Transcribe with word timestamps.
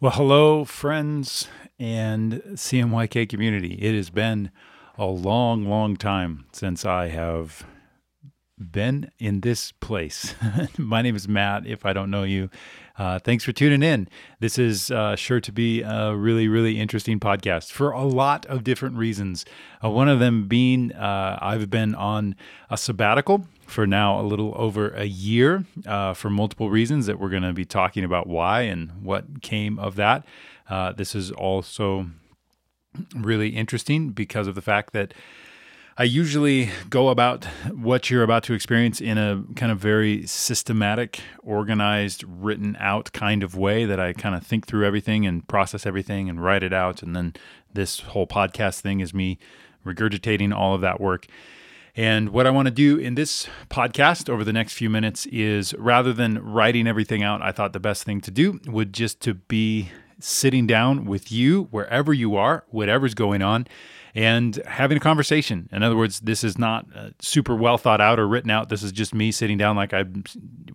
Well, 0.00 0.12
hello, 0.12 0.64
friends 0.64 1.48
and 1.76 2.34
CMYK 2.34 3.28
community. 3.28 3.74
It 3.80 3.96
has 3.96 4.10
been 4.10 4.52
a 4.96 5.06
long, 5.06 5.64
long 5.64 5.96
time 5.96 6.46
since 6.52 6.86
I 6.86 7.08
have 7.08 7.66
been 8.56 9.10
in 9.18 9.40
this 9.40 9.72
place. 9.72 10.36
My 10.78 11.02
name 11.02 11.16
is 11.16 11.26
Matt, 11.26 11.66
if 11.66 11.84
I 11.84 11.92
don't 11.92 12.12
know 12.12 12.22
you. 12.22 12.48
Uh, 12.96 13.18
thanks 13.18 13.42
for 13.42 13.50
tuning 13.50 13.82
in. 13.82 14.08
This 14.38 14.56
is 14.56 14.92
uh, 14.92 15.16
sure 15.16 15.40
to 15.40 15.50
be 15.50 15.82
a 15.82 16.14
really, 16.14 16.46
really 16.46 16.78
interesting 16.78 17.18
podcast 17.18 17.72
for 17.72 17.90
a 17.90 18.04
lot 18.04 18.46
of 18.46 18.62
different 18.62 18.98
reasons. 18.98 19.44
Uh, 19.82 19.90
one 19.90 20.08
of 20.08 20.20
them 20.20 20.46
being 20.46 20.92
uh, 20.92 21.40
I've 21.42 21.70
been 21.70 21.96
on 21.96 22.36
a 22.70 22.76
sabbatical 22.76 23.48
for 23.68 23.86
now 23.86 24.18
a 24.18 24.22
little 24.22 24.52
over 24.56 24.88
a 24.90 25.04
year 25.04 25.64
uh, 25.86 26.14
for 26.14 26.30
multiple 26.30 26.70
reasons 26.70 27.06
that 27.06 27.20
we're 27.20 27.28
going 27.28 27.42
to 27.42 27.52
be 27.52 27.64
talking 27.64 28.02
about 28.02 28.26
why 28.26 28.62
and 28.62 28.90
what 29.02 29.42
came 29.42 29.78
of 29.78 29.96
that. 29.96 30.24
Uh, 30.68 30.92
this 30.92 31.14
is 31.14 31.30
also 31.32 32.06
really 33.14 33.50
interesting 33.50 34.10
because 34.10 34.46
of 34.46 34.54
the 34.54 34.62
fact 34.62 34.92
that 34.92 35.12
I 36.00 36.04
usually 36.04 36.70
go 36.88 37.08
about 37.08 37.44
what 37.72 38.08
you're 38.08 38.22
about 38.22 38.44
to 38.44 38.54
experience 38.54 39.00
in 39.00 39.18
a 39.18 39.42
kind 39.56 39.72
of 39.72 39.78
very 39.78 40.26
systematic, 40.26 41.20
organized, 41.42 42.24
written 42.24 42.76
out 42.78 43.12
kind 43.12 43.42
of 43.42 43.56
way 43.56 43.84
that 43.84 43.98
I 43.98 44.12
kind 44.12 44.36
of 44.36 44.46
think 44.46 44.66
through 44.66 44.86
everything 44.86 45.26
and 45.26 45.46
process 45.48 45.86
everything 45.86 46.28
and 46.28 46.42
write 46.42 46.62
it 46.62 46.72
out. 46.72 47.02
And 47.02 47.16
then 47.16 47.34
this 47.74 48.00
whole 48.00 48.28
podcast 48.28 48.80
thing 48.80 49.00
is 49.00 49.12
me 49.12 49.38
regurgitating 49.84 50.54
all 50.54 50.74
of 50.74 50.80
that 50.82 51.00
work. 51.00 51.26
And 51.98 52.28
what 52.28 52.46
I 52.46 52.50
want 52.50 52.66
to 52.66 52.70
do 52.70 52.96
in 52.96 53.16
this 53.16 53.48
podcast 53.70 54.30
over 54.30 54.44
the 54.44 54.52
next 54.52 54.74
few 54.74 54.88
minutes 54.88 55.26
is 55.26 55.74
rather 55.74 56.12
than 56.12 56.38
writing 56.38 56.86
everything 56.86 57.24
out, 57.24 57.42
I 57.42 57.50
thought 57.50 57.72
the 57.72 57.80
best 57.80 58.04
thing 58.04 58.20
to 58.20 58.30
do 58.30 58.60
would 58.68 58.92
just 58.92 59.20
to 59.22 59.34
be 59.34 59.90
sitting 60.20 60.66
down 60.66 61.04
with 61.04 61.30
you 61.30 61.64
wherever 61.70 62.12
you 62.12 62.36
are, 62.36 62.64
whatever's 62.68 63.14
going 63.14 63.42
on, 63.42 63.66
and 64.14 64.56
having 64.66 64.96
a 64.96 65.00
conversation. 65.00 65.68
In 65.70 65.82
other 65.82 65.96
words, 65.96 66.20
this 66.20 66.42
is 66.42 66.58
not 66.58 66.86
uh, 66.94 67.10
super 67.20 67.54
well 67.54 67.78
thought 67.78 68.00
out 68.00 68.18
or 68.18 68.26
written 68.26 68.50
out. 68.50 68.68
This 68.68 68.82
is 68.82 68.90
just 68.90 69.14
me 69.14 69.30
sitting 69.30 69.58
down 69.58 69.76
like 69.76 69.92
I'm 69.92 70.24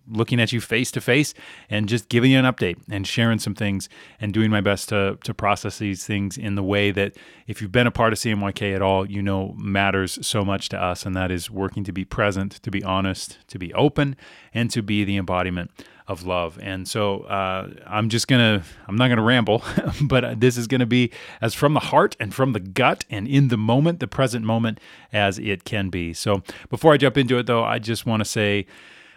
looking 0.08 0.40
at 0.40 0.52
you 0.52 0.60
face 0.60 0.90
to 0.92 1.00
face 1.00 1.34
and 1.68 1.88
just 1.88 2.08
giving 2.08 2.30
you 2.30 2.38
an 2.38 2.44
update 2.44 2.78
and 2.90 3.06
sharing 3.06 3.38
some 3.38 3.54
things 3.54 3.88
and 4.20 4.32
doing 4.32 4.50
my 4.50 4.60
best 4.60 4.88
to, 4.90 5.18
to 5.24 5.34
process 5.34 5.78
these 5.78 6.06
things 6.06 6.38
in 6.38 6.54
the 6.54 6.62
way 6.62 6.90
that 6.90 7.16
if 7.46 7.60
you've 7.60 7.72
been 7.72 7.86
a 7.86 7.90
part 7.90 8.12
of 8.12 8.18
CMYK 8.18 8.74
at 8.74 8.82
all, 8.82 9.10
you 9.10 9.20
know 9.20 9.54
matters 9.58 10.18
so 10.26 10.44
much 10.44 10.68
to 10.70 10.80
us. 10.80 11.04
And 11.04 11.14
that 11.16 11.30
is 11.30 11.50
working 11.50 11.84
to 11.84 11.92
be 11.92 12.04
present, 12.04 12.52
to 12.62 12.70
be 12.70 12.82
honest, 12.82 13.38
to 13.48 13.58
be 13.58 13.74
open, 13.74 14.16
and 14.52 14.70
to 14.70 14.82
be 14.82 15.04
the 15.04 15.16
embodiment 15.16 15.70
of 16.06 16.26
love. 16.26 16.58
And 16.62 16.86
so 16.86 17.20
uh, 17.20 17.70
I'm 17.86 18.08
just 18.08 18.28
gonna, 18.28 18.62
I'm 18.86 18.96
not 18.96 19.08
gonna 19.08 19.22
ramble, 19.22 19.62
but 20.02 20.40
this 20.40 20.56
is 20.56 20.66
gonna 20.66 20.86
be 20.86 21.10
as 21.40 21.54
from 21.54 21.74
the 21.74 21.80
heart 21.80 22.16
and 22.20 22.34
from 22.34 22.52
the 22.52 22.60
gut 22.60 23.04
and 23.08 23.26
in 23.26 23.48
the 23.48 23.56
moment, 23.56 24.00
the 24.00 24.08
present 24.08 24.44
moment, 24.44 24.80
as 25.12 25.38
it 25.38 25.64
can 25.64 25.88
be. 25.88 26.12
So 26.12 26.42
before 26.68 26.92
I 26.92 26.96
jump 26.98 27.16
into 27.16 27.38
it, 27.38 27.46
though, 27.46 27.64
I 27.64 27.78
just 27.78 28.06
want 28.06 28.20
to 28.20 28.24
say. 28.24 28.66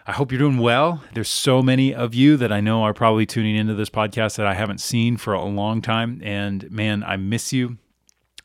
I 0.09 0.13
hope 0.13 0.31
you're 0.31 0.39
doing 0.39 0.59
well. 0.59 1.03
There's 1.13 1.27
so 1.27 1.61
many 1.61 1.93
of 1.93 2.15
you 2.15 2.37
that 2.37 2.49
I 2.49 2.61
know 2.61 2.83
are 2.83 2.93
probably 2.93 3.25
tuning 3.25 3.57
into 3.57 3.73
this 3.73 3.89
podcast 3.89 4.37
that 4.37 4.47
I 4.47 4.53
haven't 4.53 4.79
seen 4.79 5.17
for 5.17 5.33
a 5.33 5.43
long 5.43 5.81
time. 5.81 6.21
And 6.23 6.71
man, 6.71 7.03
I 7.03 7.17
miss 7.17 7.51
you. 7.51 7.77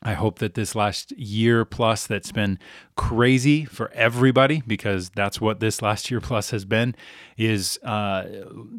I 0.05 0.13
hope 0.13 0.39
that 0.39 0.53
this 0.53 0.75
last 0.75 1.13
year 1.13 1.63
plus 1.63 2.05
that's 2.05 2.33
been 2.33 2.59
crazy 2.97 3.63
for 3.63 3.89
everybody 3.93 4.61
because 4.67 5.09
that's 5.11 5.39
what 5.39 5.61
this 5.61 5.81
last 5.81 6.11
year 6.11 6.19
plus 6.19 6.51
has 6.51 6.65
been 6.65 6.93
is 7.37 7.79
uh, 7.83 8.25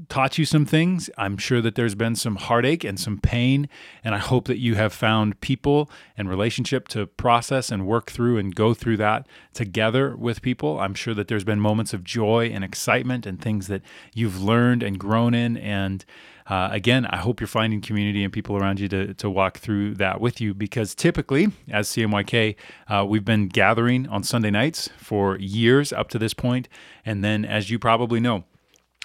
taught 0.08 0.38
you 0.38 0.44
some 0.44 0.66
things. 0.66 1.10
I'm 1.19 1.36
sure 1.36 1.60
that 1.60 1.74
there's 1.74 1.94
been 1.94 2.16
some 2.16 2.36
heartache 2.36 2.84
and 2.84 2.98
some 2.98 3.19
pain, 3.19 3.69
and 4.02 4.14
I 4.14 4.19
hope 4.19 4.46
that 4.46 4.58
you 4.58 4.74
have 4.74 4.92
found 4.92 5.41
people 5.41 5.91
and 6.16 6.28
relationship 6.28 6.88
to 6.88 7.06
process 7.06 7.70
and 7.70 7.86
work 7.86 8.11
through 8.11 8.38
and 8.38 8.55
go 8.55 8.74
through 8.74 8.96
that 8.98 9.27
together 9.52 10.17
with 10.17 10.42
people. 10.42 10.80
I'm 10.80 10.95
sure 10.95 11.14
that 11.14 11.29
there's 11.29 11.45
been 11.45 11.61
moments 11.61 11.92
of 11.92 12.05
joy 12.05 12.46
and 12.46 12.64
excitement 12.64 13.27
and 13.27 13.40
things 13.40 13.67
that 13.68 13.83
you've 14.14 14.42
learned 14.42 14.83
and 14.83 14.98
grown 14.98 15.34
in 15.34 15.56
and 15.56 16.05
uh, 16.46 16.68
again, 16.73 17.06
I 17.06 17.17
hope 17.17 17.40
you're 17.40 17.48
finding 17.48 17.80
community 17.80 18.23
and 18.23 18.33
people 18.33 18.56
around 18.56 18.79
you 18.79 18.89
to, 18.89 19.14
to 19.14 19.30
walk 19.30 19.58
through 19.58 19.95
that 19.95 20.20
with 20.20 20.42
you 20.42 20.52
because 20.52 20.95
typically, 20.95 21.48
as 21.70 21.89
CMYK, 21.89 22.56
uh, 22.89 23.05
we've 23.08 23.24
been 23.24 23.48
gathering 23.48 24.06
on 24.08 24.23
Sunday 24.23 24.50
nights 24.50 24.90
for 24.98 25.39
years 25.39 25.90
up 25.92 26.11
to 26.11 26.18
this 26.18 26.34
point. 26.34 26.68
And 27.05 27.23
then, 27.23 27.45
as 27.45 27.70
you 27.70 27.79
probably 27.79 28.20
know, 28.20 28.45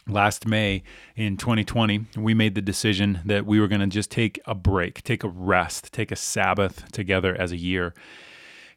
last 0.08 0.48
May 0.48 0.84
in 1.16 1.38
2020, 1.38 2.06
we 2.18 2.34
made 2.34 2.56
the 2.56 2.62
decision 2.62 3.22
that 3.26 3.46
we 3.46 3.60
were 3.60 3.68
going 3.68 3.82
to 3.82 3.88
just 3.88 4.12
take 4.12 4.40
a 4.46 4.56
break, 4.56 5.04
take 5.04 5.24
a 5.24 5.30
rest, 5.30 5.92
take 5.94 6.12
a 6.12 6.16
Sabbath 6.16 6.92
together 6.92 7.36
as 7.40 7.52
a 7.52 7.58
year. 7.58 7.94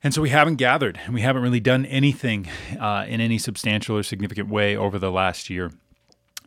And 0.05 0.13
so 0.13 0.21
we 0.21 0.31
haven't 0.31 0.57
gathered 0.57 0.99
and 1.05 1.15
we 1.15 1.21
haven't 1.21 1.43
really 1.43 1.61
done 1.61 1.87
anything 1.87 2.49
uh, 2.79 3.05
in 3.09 3.21
any 3.21 3.39
substantial 3.39 3.97
or 3.97 4.03
significant 4.03 4.49
way 4.49 4.77
over 4.77 4.99
the 4.99 5.13
last 5.13 5.49
year. 5.49 5.71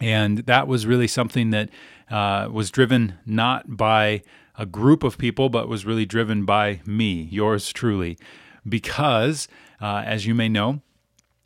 And 0.01 0.39
that 0.39 0.67
was 0.67 0.85
really 0.85 1.07
something 1.07 1.51
that 1.51 1.69
uh, 2.11 2.49
was 2.51 2.69
driven 2.69 3.17
not 3.25 3.77
by 3.77 4.23
a 4.57 4.65
group 4.65 5.03
of 5.03 5.17
people, 5.17 5.49
but 5.49 5.69
was 5.69 5.85
really 5.85 6.05
driven 6.05 6.45
by 6.45 6.81
me, 6.85 7.29
yours 7.31 7.71
truly. 7.71 8.17
Because, 8.67 9.47
uh, 9.81 10.03
as 10.05 10.25
you 10.25 10.35
may 10.35 10.49
know, 10.49 10.81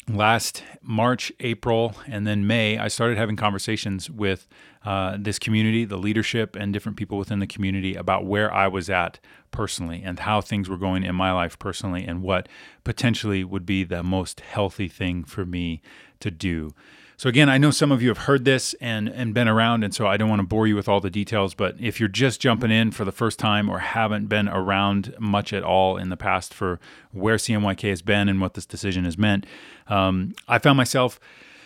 last 0.09 0.63
March, 0.81 1.31
April, 1.39 1.95
and 2.07 2.25
then 2.25 2.47
May, 2.47 2.77
I 2.77 2.87
started 2.87 3.17
having 3.17 3.35
conversations 3.35 4.09
with 4.09 4.47
uh, 4.85 5.17
this 5.19 5.39
community, 5.39 5.85
the 5.85 5.97
leadership, 5.97 6.55
and 6.55 6.73
different 6.73 6.97
people 6.97 7.17
within 7.17 7.39
the 7.39 7.47
community 7.47 7.95
about 7.95 8.25
where 8.25 8.53
I 8.53 8.67
was 8.67 8.89
at 8.89 9.19
personally 9.51 10.01
and 10.03 10.19
how 10.19 10.41
things 10.41 10.69
were 10.69 10.77
going 10.77 11.03
in 11.03 11.15
my 11.15 11.31
life 11.31 11.59
personally 11.59 12.05
and 12.05 12.21
what 12.21 12.47
potentially 12.83 13.43
would 13.43 13.65
be 13.65 13.83
the 13.83 14.03
most 14.03 14.39
healthy 14.41 14.87
thing 14.87 15.23
for 15.23 15.45
me 15.45 15.81
to 16.19 16.31
do. 16.31 16.73
So 17.19 17.27
again, 17.27 17.49
I 17.49 17.57
know 17.57 17.69
some 17.69 17.91
of 17.91 18.01
you 18.01 18.07
have 18.07 18.19
heard 18.19 18.45
this 18.45 18.73
and 18.75 19.09
and 19.09 19.33
been 19.33 19.49
around, 19.49 19.83
and 19.83 19.93
so 19.93 20.07
I 20.07 20.15
don't 20.15 20.29
want 20.29 20.39
to 20.39 20.47
bore 20.47 20.67
you 20.67 20.77
with 20.77 20.87
all 20.87 21.01
the 21.01 21.09
details. 21.09 21.53
But 21.53 21.75
if 21.77 21.99
you're 21.99 22.07
just 22.07 22.39
jumping 22.39 22.71
in 22.71 22.91
for 22.91 23.03
the 23.03 23.11
first 23.11 23.37
time 23.37 23.67
or 23.67 23.79
haven't 23.79 24.27
been 24.27 24.47
around 24.47 25.13
much 25.19 25.51
at 25.51 25.61
all 25.61 25.97
in 25.97 26.07
the 26.07 26.15
past 26.15 26.53
for 26.53 26.79
where 27.11 27.35
CMYK 27.35 27.89
has 27.89 28.01
been 28.01 28.29
and 28.29 28.39
what 28.39 28.53
this 28.53 28.65
decision 28.65 29.03
has 29.03 29.17
meant, 29.17 29.45
um, 29.89 30.33
I 30.47 30.59
found 30.59 30.77
myself 30.77 31.19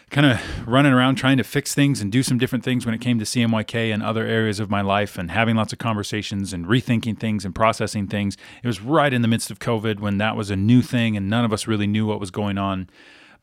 kind 0.09 0.25
of 0.25 0.67
running 0.67 0.91
around 0.91 1.17
trying 1.17 1.37
to 1.37 1.43
fix 1.43 1.75
things 1.75 2.01
and 2.01 2.11
do 2.11 2.23
some 2.23 2.39
different 2.39 2.63
things 2.63 2.83
when 2.83 2.95
it 2.95 3.01
came 3.01 3.19
to 3.19 3.25
CMYK 3.25 3.93
and 3.93 4.01
other 4.01 4.25
areas 4.25 4.59
of 4.59 4.71
my 4.71 4.81
life 4.81 5.19
and 5.19 5.29
having 5.29 5.55
lots 5.55 5.71
of 5.71 5.77
conversations 5.77 6.51
and 6.51 6.65
rethinking 6.65 7.19
things 7.19 7.45
and 7.45 7.53
processing 7.53 8.07
things. 8.07 8.37
It 8.63 8.67
was 8.67 8.81
right 8.81 9.13
in 9.13 9.21
the 9.21 9.27
midst 9.27 9.51
of 9.51 9.59
COVID 9.59 9.99
when 9.99 10.17
that 10.17 10.35
was 10.35 10.49
a 10.49 10.55
new 10.55 10.81
thing 10.81 11.15
and 11.15 11.29
none 11.29 11.45
of 11.45 11.53
us 11.53 11.67
really 11.67 11.85
knew 11.85 12.07
what 12.07 12.19
was 12.19 12.31
going 12.31 12.57
on. 12.57 12.89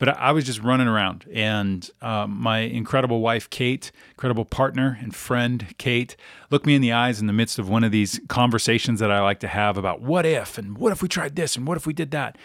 But 0.00 0.16
I, 0.16 0.32
was 0.32 0.46
just 0.46 0.62
running 0.62 0.88
around, 0.88 1.26
and 1.30 1.88
uh, 2.00 2.26
my 2.26 2.60
incredible 2.60 3.20
wife, 3.20 3.50
Kate, 3.50 3.92
incredible 4.12 4.46
partner 4.46 4.98
and 5.02 5.14
friend, 5.14 5.74
Kate, 5.76 6.16
looked 6.50 6.64
me 6.64 6.74
in 6.74 6.80
the 6.80 6.90
eyes 6.90 7.20
in 7.20 7.26
the 7.26 7.34
midst 7.34 7.58
of 7.58 7.68
one 7.68 7.84
of 7.84 7.92
these 7.92 8.18
conversations 8.26 8.98
that 9.00 9.10
I 9.10 9.20
like 9.20 9.40
to 9.40 9.46
have 9.46 9.76
about 9.76 10.00
what 10.00 10.24
if, 10.24 10.56
and 10.56 10.78
what 10.78 10.90
if 10.90 11.02
we 11.02 11.08
tried 11.08 11.36
this, 11.36 11.54
and 11.54 11.66
what 11.66 11.76
if 11.76 11.86
we 11.86 11.92
did 11.92 12.12
that. 12.12 12.38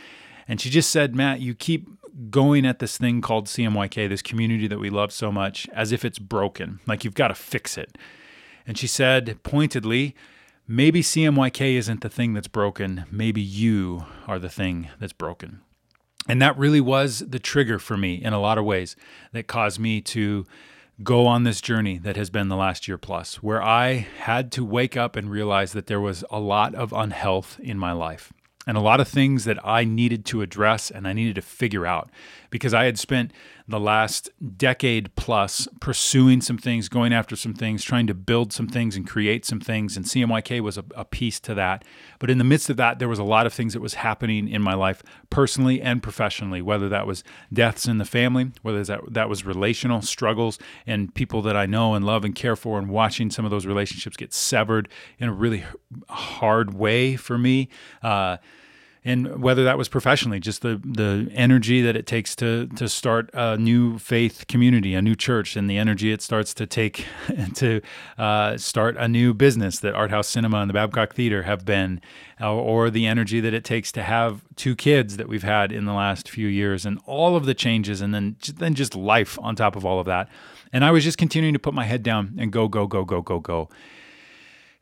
And 0.49 0.59
she 0.59 0.69
just 0.69 0.89
said, 0.89 1.15
Matt, 1.15 1.39
you 1.39 1.55
keep 1.55 1.87
going 2.29 2.65
at 2.65 2.79
this 2.79 2.97
thing 2.97 3.21
called 3.21 3.47
CMYK, 3.47 4.09
this 4.09 4.21
community 4.21 4.67
that 4.67 4.79
we 4.79 4.89
love 4.89 5.13
so 5.13 5.31
much, 5.31 5.65
as 5.73 5.93
if 5.93 6.03
it's 6.03 6.19
broken, 6.19 6.81
like 6.85 7.05
you've 7.05 7.15
got 7.15 7.29
to 7.29 7.35
fix 7.35 7.77
it. 7.77 7.97
And 8.67 8.77
she 8.77 8.87
said 8.87 9.39
pointedly, 9.43 10.13
maybe 10.67 11.01
CMYK 11.01 11.75
isn't 11.75 12.01
the 12.01 12.09
thing 12.09 12.33
that's 12.33 12.49
broken, 12.49 13.05
maybe 13.09 13.39
you 13.39 14.05
are 14.27 14.39
the 14.39 14.49
thing 14.49 14.89
that's 14.99 15.13
broken. 15.13 15.61
And 16.27 16.41
that 16.41 16.57
really 16.57 16.81
was 16.81 17.19
the 17.19 17.39
trigger 17.39 17.77
for 17.79 17.97
me 17.97 18.15
in 18.15 18.33
a 18.33 18.39
lot 18.39 18.57
of 18.57 18.65
ways 18.65 18.95
that 19.31 19.47
caused 19.47 19.79
me 19.79 20.01
to 20.01 20.45
go 21.03 21.27
on 21.27 21.43
this 21.43 21.61
journey 21.61 21.97
that 21.99 22.15
has 22.15 22.29
been 22.29 22.47
the 22.47 22.55
last 22.55 22.87
year 22.87 22.97
plus, 22.97 23.43
where 23.43 23.61
I 23.61 24.07
had 24.19 24.51
to 24.53 24.63
wake 24.63 24.95
up 24.95 25.15
and 25.15 25.29
realize 25.29 25.73
that 25.73 25.87
there 25.87 25.99
was 25.99 26.23
a 26.31 26.39
lot 26.39 26.73
of 26.73 26.93
unhealth 26.93 27.59
in 27.59 27.77
my 27.77 27.91
life 27.91 28.31
and 28.67 28.77
a 28.77 28.81
lot 28.81 28.99
of 28.99 29.07
things 29.07 29.45
that 29.45 29.63
I 29.65 29.83
needed 29.83 30.25
to 30.25 30.41
address 30.41 30.89
and 30.89 31.07
I 31.07 31.13
needed 31.13 31.35
to 31.35 31.41
figure 31.41 31.85
out 31.85 32.09
because 32.55 32.73
I 32.73 32.85
had 32.85 32.97
spent 32.97 33.33
the 33.67 33.81
last 33.81 34.29
decade 34.55 35.13
plus 35.17 35.67
pursuing 35.81 36.39
some 36.39 36.57
things, 36.57 36.87
going 36.87 37.11
after 37.11 37.35
some 37.35 37.53
things, 37.53 37.83
trying 37.83 38.07
to 38.07 38.13
build 38.13 38.53
some 38.53 38.69
things 38.69 38.95
and 38.95 39.05
create 39.05 39.43
some 39.43 39.59
things. 39.59 39.97
And 39.97 40.05
CMYK 40.05 40.61
was 40.61 40.77
a, 40.77 40.85
a, 40.95 41.03
piece 41.03 41.37
to 41.41 41.53
that. 41.55 41.83
But 42.17 42.29
in 42.29 42.37
the 42.37 42.45
midst 42.45 42.69
of 42.69 42.77
that, 42.77 42.97
there 42.97 43.09
was 43.09 43.19
a 43.19 43.25
lot 43.25 43.45
of 43.45 43.53
things 43.53 43.73
that 43.73 43.81
was 43.81 43.95
happening 43.95 44.47
in 44.47 44.61
my 44.61 44.73
life, 44.73 45.03
personally 45.29 45.81
and 45.81 46.01
professionally, 46.01 46.61
whether 46.61 46.87
that 46.87 47.05
was 47.05 47.25
deaths 47.51 47.89
in 47.89 47.97
the 47.97 48.05
family, 48.05 48.53
whether 48.61 48.85
that, 48.85 49.01
that 49.11 49.27
was 49.27 49.45
relational 49.45 50.01
struggles 50.01 50.57
and 50.87 51.13
people 51.13 51.41
that 51.41 51.57
I 51.57 51.65
know 51.65 51.93
and 51.93 52.05
love 52.05 52.23
and 52.23 52.33
care 52.33 52.55
for, 52.55 52.79
and 52.79 52.87
watching 52.87 53.29
some 53.29 53.43
of 53.43 53.51
those 53.51 53.65
relationships 53.65 54.15
get 54.15 54.33
severed 54.33 54.87
in 55.19 55.27
a 55.27 55.33
really 55.33 55.65
hard 56.07 56.73
way 56.73 57.17
for 57.17 57.37
me. 57.37 57.67
Uh, 58.01 58.37
and 59.07 59.39
whether 59.41 59.63
that 59.63 59.77
was 59.77 59.87
professionally, 59.87 60.39
just 60.39 60.63
the 60.63 60.81
the 60.83 61.29
energy 61.33 61.81
that 61.83 61.95
it 61.95 62.07
takes 62.07 62.35
to 62.37 62.65
to 62.75 62.89
start 62.89 63.29
a 63.33 63.55
new 63.55 63.99
faith 63.99 64.45
community, 64.47 64.95
a 64.95 65.01
new 65.01 65.15
church, 65.15 65.55
and 65.55 65.69
the 65.69 65.77
energy 65.77 66.11
it 66.11 66.23
starts 66.23 66.55
to 66.55 66.65
take 66.65 67.05
to 67.53 67.81
uh, 68.17 68.57
start 68.57 68.97
a 68.97 69.07
new 69.07 69.33
business 69.35 69.79
that 69.79 69.93
Art 69.93 70.09
House 70.09 70.27
Cinema 70.27 70.57
and 70.57 70.69
the 70.69 70.73
Babcock 70.73 71.13
Theater 71.13 71.43
have 71.43 71.65
been, 71.65 72.01
or, 72.41 72.47
or 72.47 72.89
the 72.89 73.05
energy 73.05 73.39
that 73.39 73.53
it 73.53 73.63
takes 73.63 73.91
to 73.91 74.01
have 74.01 74.43
two 74.55 74.75
kids 74.75 75.17
that 75.17 75.29
we've 75.29 75.43
had 75.43 75.71
in 75.71 75.85
the 75.85 75.93
last 75.93 76.27
few 76.27 76.47
years, 76.47 76.83
and 76.83 76.99
all 77.05 77.35
of 77.35 77.45
the 77.45 77.53
changes, 77.53 78.01
and 78.01 78.11
then 78.11 78.37
then 78.57 78.73
just 78.73 78.95
life 78.95 79.37
on 79.39 79.55
top 79.55 79.75
of 79.75 79.85
all 79.85 79.99
of 79.99 80.07
that. 80.07 80.27
And 80.73 80.83
I 80.83 80.89
was 80.89 81.03
just 81.03 81.19
continuing 81.19 81.53
to 81.53 81.59
put 81.59 81.75
my 81.75 81.85
head 81.85 82.01
down 82.01 82.35
and 82.39 82.51
go, 82.51 82.67
go, 82.67 82.87
go, 82.87 83.05
go, 83.05 83.21
go, 83.21 83.39
go. 83.39 83.69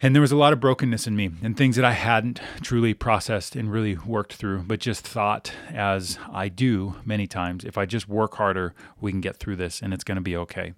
And 0.04 0.14
there 0.14 0.22
was 0.22 0.34
a 0.34 0.38
lot 0.38 0.52
of 0.52 0.60
brokenness 0.60 1.08
in 1.08 1.16
me 1.16 1.32
and 1.42 1.56
things 1.56 1.78
that 1.78 1.86
I 1.86 1.94
hadn't 1.94 2.42
truly 2.62 2.94
processed 2.94 3.56
and 3.56 3.72
really 3.72 3.96
worked 3.96 4.34
through, 4.34 4.64
but 4.64 4.82
just 4.82 5.08
thought, 5.08 5.54
as 5.74 6.20
I 6.30 6.50
do 6.50 6.96
many 7.06 7.26
times, 7.26 7.64
if 7.64 7.78
I 7.78 7.86
just 7.86 8.10
work 8.10 8.36
harder, 8.36 8.74
we 9.00 9.12
can 9.12 9.22
get 9.22 9.38
through 9.38 9.56
this 9.56 9.82
and 9.82 9.94
it's 9.94 10.04
going 10.04 10.18
to 10.18 10.22
be 10.22 10.36
okay. 10.36 10.74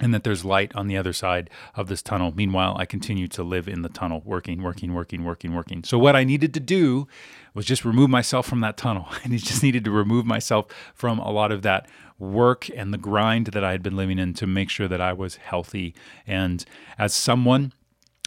And 0.00 0.12
that 0.12 0.24
there's 0.24 0.44
light 0.44 0.74
on 0.74 0.88
the 0.88 0.96
other 0.96 1.12
side 1.12 1.50
of 1.76 1.86
this 1.86 2.02
tunnel. 2.02 2.32
Meanwhile, 2.34 2.74
I 2.76 2.84
continue 2.84 3.28
to 3.28 3.44
live 3.44 3.68
in 3.68 3.82
the 3.82 3.88
tunnel, 3.88 4.22
working, 4.24 4.60
working, 4.60 4.92
working, 4.92 5.24
working, 5.24 5.54
working. 5.54 5.84
So, 5.84 5.96
what 5.96 6.16
I 6.16 6.24
needed 6.24 6.52
to 6.54 6.60
do 6.60 7.06
was 7.54 7.64
just 7.64 7.84
remove 7.84 8.10
myself 8.10 8.46
from 8.46 8.60
that 8.60 8.76
tunnel. 8.76 9.06
I 9.24 9.28
just 9.28 9.62
needed 9.62 9.84
to 9.84 9.90
remove 9.92 10.26
myself 10.26 10.66
from 10.94 11.20
a 11.20 11.30
lot 11.30 11.52
of 11.52 11.62
that 11.62 11.88
work 12.18 12.68
and 12.76 12.92
the 12.92 12.98
grind 12.98 13.46
that 13.48 13.64
I 13.64 13.72
had 13.72 13.82
been 13.82 13.96
living 13.96 14.18
in 14.20 14.34
to 14.34 14.46
make 14.46 14.70
sure 14.70 14.88
that 14.88 15.00
I 15.00 15.12
was 15.12 15.36
healthy. 15.36 15.94
And 16.26 16.64
as 16.96 17.12
someone 17.12 17.72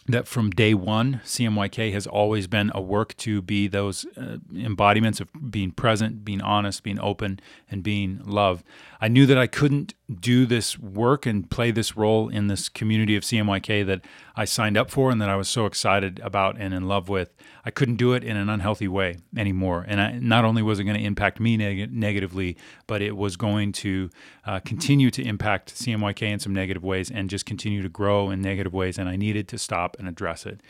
that 0.08 0.28
from 0.28 0.50
day 0.50 0.74
one, 0.74 1.22
CMYK 1.24 1.94
has 1.94 2.08
always 2.08 2.48
been 2.48 2.72
a 2.74 2.82
work 2.82 3.16
to 3.18 3.42
be 3.42 3.68
those 3.68 4.06
uh, 4.18 4.38
embodiments 4.56 5.20
of 5.20 5.30
being 5.50 5.72
present, 5.72 6.26
being 6.26 6.42
honest, 6.42 6.84
being 6.84 7.00
open, 7.00 7.40
and 7.70 7.84
being 7.84 8.22
love. 8.26 8.64
I 9.00 9.08
knew 9.08 9.26
that 9.26 9.38
I 9.38 9.48
couldn't 9.48 9.94
do 10.20 10.46
this 10.46 10.78
work 10.78 11.26
and 11.26 11.50
play 11.50 11.72
this 11.72 11.96
role 11.96 12.28
in 12.30 12.48
this 12.48 12.70
community 12.70 13.16
of 13.16 13.24
CMYK 13.24 13.86
that 13.86 14.02
I 14.36 14.46
signed 14.46 14.78
up 14.78 14.90
for 14.90 15.12
and 15.12 15.22
that 15.22 15.30
I 15.30 15.36
was 15.36 15.48
so 15.48 15.66
excited 15.66 16.20
about 16.24 16.58
and 16.60 16.74
in 16.74 16.88
love 16.88 17.10
with. 17.10 17.34
I 17.64 17.72
couldn't 17.72 17.96
do 17.96 18.14
it 18.14 18.24
in 18.24 18.38
an 18.38 18.50
unhealthy 18.50 18.88
way 18.88 19.18
anymore. 19.38 19.86
And 19.88 20.02
I, 20.02 20.12
not 20.14 20.46
only 20.46 20.62
was 20.62 20.80
it 20.80 20.84
going 20.84 20.98
to 20.98 21.04
impact 21.04 21.40
me 21.40 21.58
neg- 21.58 21.94
negatively, 21.94 22.58
but 22.88 23.02
it 23.02 23.16
was 23.16 23.38
going 23.38 23.72
to 23.74 24.10
uh, 24.46 24.60
continue 24.62 25.12
to 25.12 25.24
impact 25.24 25.76
CMYK 25.76 26.24
in 26.24 26.40
some 26.40 26.54
negative 26.54 26.84
ways 26.84 27.12
and 27.12 27.30
just 27.30 27.46
continue 27.46 27.82
to 27.82 27.90
grow 27.90 28.30
in 28.30 28.42
negative 28.42 28.74
ways. 28.74 28.98
And 28.98 29.08
I 29.08 29.16
needed 29.16 29.48
to 29.50 29.58
stop 29.58 29.96
and 30.00 30.08
address 30.08 30.46
it. 30.46 30.62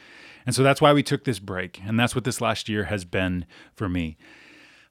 And 0.45 0.55
so 0.55 0.63
that's 0.63 0.81
why 0.81 0.93
we 0.93 1.03
took 1.03 1.23
this 1.23 1.39
break. 1.39 1.81
And 1.85 1.99
that's 1.99 2.15
what 2.15 2.23
this 2.23 2.41
last 2.41 2.67
year 2.67 2.85
has 2.85 3.05
been 3.05 3.45
for 3.73 3.87
me. 3.87 4.17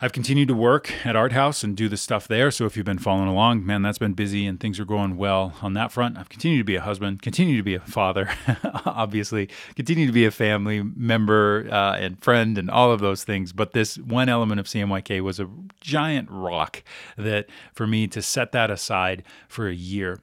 I've 0.03 0.13
continued 0.13 0.49
to 0.49 0.55
work 0.55 0.91
at 1.05 1.15
Art 1.15 1.33
House 1.33 1.63
and 1.63 1.77
do 1.77 1.87
the 1.87 1.99
stuff 1.99 2.27
there. 2.27 2.51
So 2.51 2.65
if 2.65 2.75
you've 2.75 2.87
been 2.87 2.99
following 2.99 3.29
along, 3.29 3.67
man, 3.67 3.83
that's 3.83 3.99
been 3.99 4.15
busy 4.15 4.47
and 4.47 4.59
things 4.59 4.81
are 4.81 4.87
going 4.87 5.19
well 5.19 5.53
on 5.61 5.75
that 5.75 5.93
front. 5.93 6.17
I've 6.17 6.31
continued 6.31 6.57
to 6.61 6.65
be 6.65 6.77
a 6.77 6.81
husband, 6.81 7.21
continue 7.21 7.59
to 7.59 7.63
be 7.63 7.75
a 7.75 7.81
father, 7.81 8.31
obviously, 8.87 9.51
continue 9.77 10.07
to 10.07 10.13
be 10.13 10.25
a 10.25 10.31
family 10.31 10.83
member 10.83 11.69
uh, 11.71 11.97
and 11.97 12.19
friend 12.25 12.57
and 12.57 12.71
all 12.71 12.91
of 12.91 13.01
those 13.01 13.25
things. 13.25 13.53
But 13.53 13.73
this 13.73 13.99
one 13.99 14.31
element 14.31 14.59
of 14.59 14.65
CMYK 14.65 15.21
was 15.21 15.39
a 15.39 15.51
giant 15.83 16.31
rock 16.31 16.83
that 17.19 17.51
for 17.75 17.87
me 17.87 18.07
to 18.07 18.23
set 18.23 18.53
that 18.53 18.71
aside 18.71 19.23
for 19.49 19.69
a 19.69 19.75
year 19.75 20.19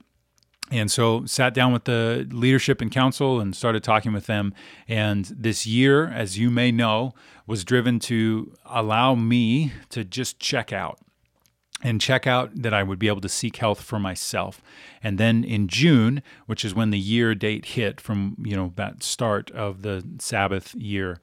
and 0.71 0.91
so 0.91 1.25
sat 1.25 1.53
down 1.53 1.71
with 1.71 1.85
the 1.85 2.27
leadership 2.31 2.81
and 2.81 2.91
council 2.91 3.39
and 3.39 3.55
started 3.55 3.83
talking 3.83 4.13
with 4.13 4.25
them 4.25 4.53
and 4.87 5.25
this 5.25 5.65
year 5.65 6.07
as 6.07 6.37
you 6.37 6.49
may 6.49 6.71
know 6.71 7.13
was 7.45 7.63
driven 7.63 7.99
to 7.99 8.53
allow 8.65 9.15
me 9.15 9.71
to 9.89 10.03
just 10.03 10.39
check 10.39 10.73
out 10.73 10.99
and 11.83 12.01
check 12.01 12.25
out 12.25 12.49
that 12.55 12.73
I 12.73 12.83
would 12.83 12.99
be 12.99 13.07
able 13.07 13.21
to 13.21 13.29
seek 13.29 13.57
health 13.57 13.81
for 13.81 13.99
myself. 13.99 14.61
And 15.03 15.17
then 15.17 15.43
in 15.43 15.67
June, 15.67 16.23
which 16.47 16.65
is 16.65 16.73
when 16.73 16.89
the 16.89 16.99
year 16.99 17.35
date 17.35 17.65
hit 17.65 18.01
from, 18.01 18.35
you 18.43 18.55
know, 18.55 18.73
that 18.75 19.03
start 19.03 19.51
of 19.51 19.83
the 19.83 20.03
Sabbath 20.19 20.73
year, 20.73 21.19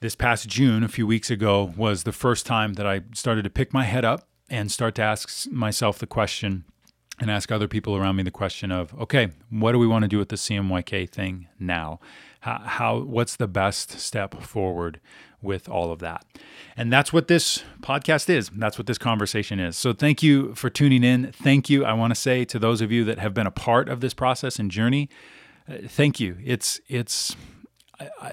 this 0.00 0.14
past 0.14 0.48
June, 0.48 0.84
a 0.84 0.88
few 0.88 1.06
weeks 1.06 1.30
ago, 1.30 1.72
was 1.76 2.04
the 2.04 2.12
first 2.12 2.46
time 2.46 2.74
that 2.74 2.86
I 2.86 3.00
started 3.14 3.42
to 3.44 3.50
pick 3.50 3.72
my 3.72 3.84
head 3.84 4.04
up 4.04 4.28
and 4.50 4.70
start 4.70 4.94
to 4.96 5.02
ask 5.02 5.50
myself 5.50 5.98
the 5.98 6.06
question 6.06 6.64
and 7.20 7.30
ask 7.30 7.50
other 7.50 7.68
people 7.68 7.96
around 7.96 8.16
me 8.16 8.22
the 8.22 8.30
question 8.30 8.70
of, 8.70 8.94
okay, 9.00 9.30
what 9.50 9.72
do 9.72 9.78
we 9.78 9.86
want 9.86 10.04
to 10.04 10.08
do 10.08 10.18
with 10.18 10.28
the 10.28 10.36
CMYK 10.36 11.10
thing 11.10 11.48
now? 11.58 12.00
How, 12.40 12.58
how 12.64 12.98
what's 13.00 13.36
the 13.36 13.48
best 13.48 13.98
step 13.98 14.40
forward 14.42 15.00
with 15.42 15.68
all 15.68 15.90
of 15.90 15.98
that? 15.98 16.24
And 16.76 16.92
that's 16.92 17.12
what 17.12 17.26
this 17.26 17.64
podcast 17.80 18.30
is. 18.30 18.50
That's 18.50 18.78
what 18.78 18.86
this 18.86 18.98
conversation 18.98 19.58
is. 19.58 19.76
So 19.76 19.92
thank 19.92 20.22
you 20.22 20.54
for 20.54 20.70
tuning 20.70 21.02
in. 21.02 21.32
Thank 21.32 21.68
you. 21.68 21.84
I 21.84 21.92
want 21.94 22.12
to 22.12 22.20
say 22.20 22.44
to 22.44 22.58
those 22.58 22.80
of 22.80 22.92
you 22.92 23.04
that 23.04 23.18
have 23.18 23.34
been 23.34 23.46
a 23.46 23.52
part 23.52 23.88
of 23.88 24.00
this 24.00 24.14
process 24.14 24.58
and 24.58 24.70
journey, 24.70 25.08
uh, 25.68 25.78
thank 25.88 26.20
you. 26.20 26.36
It's 26.44 26.80
it's 26.88 27.36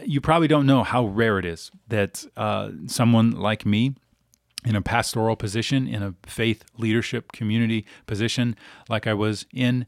you 0.04 0.22
probably 0.22 0.48
don't 0.48 0.66
know 0.66 0.84
how 0.84 1.06
rare 1.06 1.40
it 1.40 1.46
is 1.46 1.72
that 1.88 2.26
uh, 2.38 2.70
someone 2.88 3.32
like 3.32 3.66
me 3.66 3.96
in 4.66 4.76
a 4.76 4.82
pastoral 4.82 5.36
position, 5.36 5.88
in 5.88 6.02
a 6.04 6.16
faith 6.26 6.66
leadership 6.78 7.32
community 7.32 7.86
position, 8.08 8.56
like 8.90 9.08
I 9.08 9.14
was 9.14 9.46
in, 9.54 9.86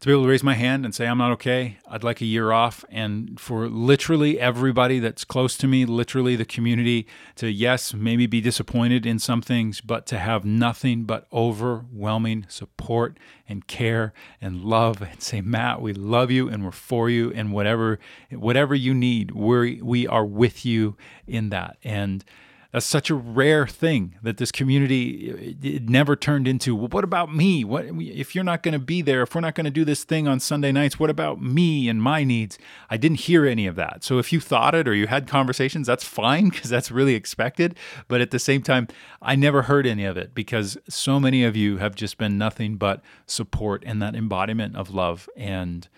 to 0.00 0.06
be 0.06 0.12
able 0.12 0.22
to 0.22 0.28
raise 0.28 0.44
my 0.44 0.54
hand 0.54 0.84
and 0.84 0.94
say, 0.94 1.06
I'm 1.06 1.18
not 1.18 1.32
okay. 1.32 1.78
I'd 1.88 2.04
like 2.04 2.20
a 2.20 2.24
year 2.24 2.52
off. 2.52 2.84
And 2.88 3.38
for 3.40 3.68
literally 3.68 4.38
everybody 4.38 5.00
that's 5.00 5.24
close 5.24 5.56
to 5.58 5.66
me, 5.66 5.84
literally 5.84 6.36
the 6.36 6.44
community, 6.44 7.08
to 7.36 7.50
yes, 7.50 7.92
maybe 7.92 8.26
be 8.26 8.40
disappointed 8.40 9.04
in 9.04 9.18
some 9.18 9.42
things, 9.42 9.80
but 9.80 10.06
to 10.06 10.18
have 10.18 10.44
nothing 10.44 11.02
but 11.02 11.26
overwhelming 11.32 12.46
support 12.48 13.18
and 13.48 13.66
care 13.66 14.12
and 14.40 14.62
love 14.62 15.02
and 15.02 15.20
say, 15.20 15.40
Matt, 15.40 15.82
we 15.82 15.92
love 15.92 16.30
you 16.30 16.48
and 16.48 16.64
we're 16.64 16.70
for 16.70 17.10
you 17.10 17.32
and 17.32 17.52
whatever 17.52 17.98
whatever 18.30 18.76
you 18.76 18.94
need, 18.94 19.32
we're, 19.32 19.82
we 19.82 20.06
are 20.06 20.24
with 20.24 20.64
you 20.64 20.96
in 21.26 21.48
that. 21.48 21.76
And 21.82 22.24
that's 22.72 22.84
such 22.84 23.08
a 23.08 23.14
rare 23.14 23.66
thing 23.66 24.16
that 24.22 24.36
this 24.36 24.52
community 24.52 25.56
it 25.62 25.88
never 25.88 26.14
turned 26.14 26.46
into 26.46 26.74
well, 26.74 26.88
what 26.88 27.02
about 27.02 27.34
me? 27.34 27.64
What 27.64 27.86
if 27.86 28.34
you're 28.34 28.44
not 28.44 28.62
going 28.62 28.72
to 28.72 28.78
be 28.78 29.00
there 29.00 29.22
if 29.22 29.34
we're 29.34 29.40
not 29.40 29.54
going 29.54 29.64
to 29.64 29.70
do 29.70 29.84
this 29.84 30.04
thing 30.04 30.28
on 30.28 30.38
sunday 30.38 30.70
nights 30.70 30.98
what 30.98 31.08
about 31.08 31.40
me 31.40 31.88
and 31.88 32.02
my 32.02 32.24
needs? 32.24 32.58
I 32.90 32.98
didn't 32.98 33.20
hear 33.20 33.46
any 33.46 33.66
of 33.66 33.76
that. 33.76 34.04
So 34.04 34.18
if 34.18 34.32
you 34.32 34.40
thought 34.40 34.74
it 34.74 34.86
or 34.86 34.94
you 34.94 35.06
had 35.06 35.26
conversations 35.26 35.86
that's 35.86 36.04
fine 36.04 36.50
because 36.50 36.68
that's 36.68 36.90
really 36.90 37.14
expected. 37.14 37.74
But 38.06 38.20
at 38.20 38.30
the 38.30 38.38
same 38.38 38.62
time 38.62 38.88
i 39.22 39.34
never 39.34 39.62
heard 39.62 39.86
any 39.86 40.04
of 40.04 40.16
it 40.16 40.34
because 40.34 40.76
so 40.88 41.18
many 41.18 41.44
of 41.44 41.56
you 41.56 41.78
have 41.78 41.94
just 41.94 42.18
been 42.18 42.36
nothing 42.36 42.76
but 42.76 43.00
support 43.26 43.82
and 43.86 44.02
that 44.02 44.14
embodiment 44.14 44.76
of 44.76 44.90
love. 44.90 45.28
And 45.36 45.88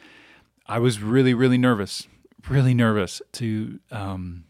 i 0.66 0.78
was 0.78 1.02
really 1.02 1.34
really 1.34 1.58
nervous 1.58 2.06
really 2.49 2.73
nervous 2.73 3.20
to 3.32 3.78
um, 3.90 4.44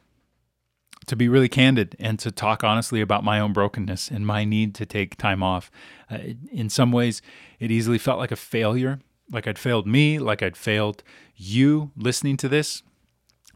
to 1.06 1.16
be 1.16 1.28
really 1.28 1.48
candid 1.48 1.96
and 1.98 2.18
to 2.18 2.30
talk 2.30 2.62
honestly 2.62 3.00
about 3.00 3.24
my 3.24 3.40
own 3.40 3.52
brokenness 3.52 4.10
and 4.10 4.26
my 4.26 4.44
need 4.44 4.74
to 4.76 4.86
take 4.86 5.16
time 5.16 5.42
off. 5.42 5.70
Uh, 6.10 6.18
in 6.52 6.68
some 6.68 6.92
ways, 6.92 7.22
it 7.58 7.70
easily 7.70 7.98
felt 7.98 8.18
like 8.18 8.30
a 8.30 8.36
failure, 8.36 9.00
like 9.30 9.46
I'd 9.46 9.58
failed 9.58 9.86
me, 9.86 10.18
like 10.18 10.42
I'd 10.42 10.56
failed 10.56 11.02
you 11.36 11.90
listening 11.96 12.36
to 12.38 12.48
this. 12.48 12.82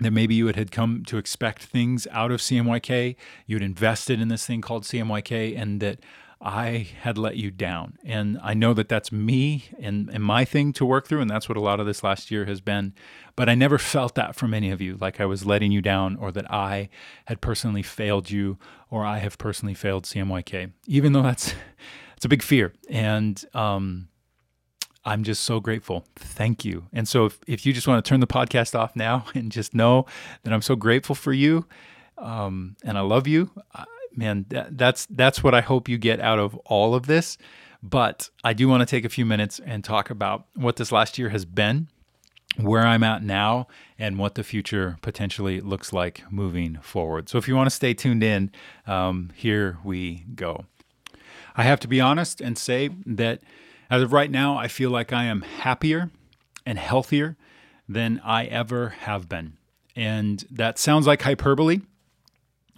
That 0.01 0.11
maybe 0.11 0.35
you 0.35 0.49
had 0.49 0.73
come 0.73 1.05
to 1.07 1.19
expect 1.19 1.63
things 1.63 2.09
out 2.11 2.33
of 2.33 2.41
CMYK, 2.41 3.15
you 3.47 3.55
had 3.55 3.63
invested 3.63 4.21
in 4.21 4.27
this 4.27 4.45
thing 4.45 4.61
called 4.61 4.83
CMYK, 4.83 5.57
and 5.57 5.81
that 5.81 6.01
I 6.45 6.89
had 7.01 7.17
let 7.17 7.37
you 7.37 7.51
down. 7.51 7.97
And 8.05 8.39
I 8.43 8.53
know 8.53 8.75
that 8.75 8.91
that's 8.91 9.11
me 9.11 9.65
and, 9.81 10.11
and 10.11 10.23
my 10.23 10.45
thing 10.45 10.75
to 10.75 10.85
work 10.85 11.09
through. 11.09 11.23
And 11.23 11.31
that's 11.31 11.49
what 11.49 11.57
a 11.57 11.61
lot 11.61 11.81
of 11.81 11.87
this 11.87 12.05
last 12.05 12.31
year 12.31 12.45
has 12.45 12.61
been. 12.61 12.93
But 13.35 13.49
I 13.49 13.55
never 13.55 13.79
felt 13.79 14.15
that 14.17 14.37
from 14.37 14.53
any 14.53 14.71
of 14.71 14.83
you, 14.83 14.99
like 15.01 15.23
I 15.23 15.25
was 15.25 15.47
letting 15.47 15.73
you 15.73 15.81
down 15.81 16.17
or 16.17 16.31
that 16.33 16.51
I 16.53 16.91
had 17.25 17.41
personally 17.41 17.83
failed 17.83 18.31
you 18.31 18.59
or 18.91 19.07
I 19.07 19.19
have 19.19 19.39
personally 19.39 19.73
failed 19.73 20.05
CMYK, 20.05 20.73
even 20.87 21.15
though 21.15 21.23
that's, 21.23 21.55
it's 22.17 22.27
a 22.27 22.29
big 22.29 22.43
fear. 22.43 22.75
And, 22.91 23.43
um, 23.55 24.09
I'm 25.07 25.23
just 25.23 25.45
so 25.45 25.61
grateful. 25.61 26.07
Thank 26.17 26.65
you. 26.65 26.87
And 26.93 27.07
so 27.07 27.27
if, 27.27 27.39
if 27.47 27.67
you 27.67 27.73
just 27.73 27.87
want 27.87 28.05
to 28.05 28.09
turn 28.09 28.21
the 28.21 28.27
podcast 28.27 28.79
off 28.79 28.95
now 28.95 29.27
and 29.35 29.51
just 29.51 29.75
know 29.75 30.05
that 30.43 30.53
I'm 30.53 30.63
so 30.63 30.77
grateful 30.77 31.15
for 31.15 31.33
you 31.33 31.67
um, 32.19 32.77
and 32.85 32.97
I 32.97 33.01
love 33.01 33.27
you, 33.27 33.51
man, 34.17 34.47
that, 34.49 34.77
that's 34.77 35.07
that's 35.07 35.43
what 35.43 35.55
I 35.55 35.61
hope 35.61 35.89
you 35.89 35.99
get 35.99 36.21
out 36.21 36.39
of 36.39 36.55
all 36.67 36.95
of 36.95 37.07
this. 37.07 37.39
But 37.83 38.31
I 38.43 38.55
do 38.55 38.67
want 38.67 38.81
to 38.81 38.87
take 38.87 39.05
a 39.05 39.11
few 39.11 39.27
minutes 39.27 39.61
and 39.65 39.85
talk 39.85 40.09
about 40.09 40.47
what 40.55 40.77
this 40.77 40.91
last 40.91 41.19
year 41.19 41.29
has 41.29 41.45
been, 41.45 41.89
where 42.57 42.87
I'm 42.87 43.03
at 43.03 43.23
now, 43.23 43.67
and 43.99 44.19
what 44.19 44.37
the 44.37 44.43
future 44.43 44.97
potentially 45.03 45.61
looks 45.61 45.93
like 45.93 46.23
moving 46.31 46.79
forward. 46.81 47.29
So 47.29 47.37
if 47.37 47.47
you 47.47 47.55
want 47.55 47.67
to 47.69 47.75
stay 47.77 47.93
tuned 47.93 48.23
in, 48.23 48.51
um, 48.87 49.31
here 49.35 49.79
we 49.85 50.25
go. 50.35 50.65
I 51.57 51.65
have 51.65 51.79
to 51.81 51.89
be 51.89 52.01
honest 52.01 52.41
and 52.41 52.57
say 52.57 52.89
that 53.05 53.43
as 53.91 54.03
of 54.03 54.13
right 54.13 54.31
now, 54.31 54.57
I 54.57 54.67
feel 54.67 54.91
like 54.91 55.13
I 55.13 55.25
am 55.25 55.43
happier 55.43 56.11
and 56.65 56.79
healthier 56.79 57.37
than 57.89 58.21
I 58.25 58.47
ever 58.47 58.91
have 59.01 59.29
been. 59.29 59.59
And 59.95 60.45
that 60.51 60.79
sounds 60.79 61.07
like 61.07 61.23
hyperbole, 61.23 61.81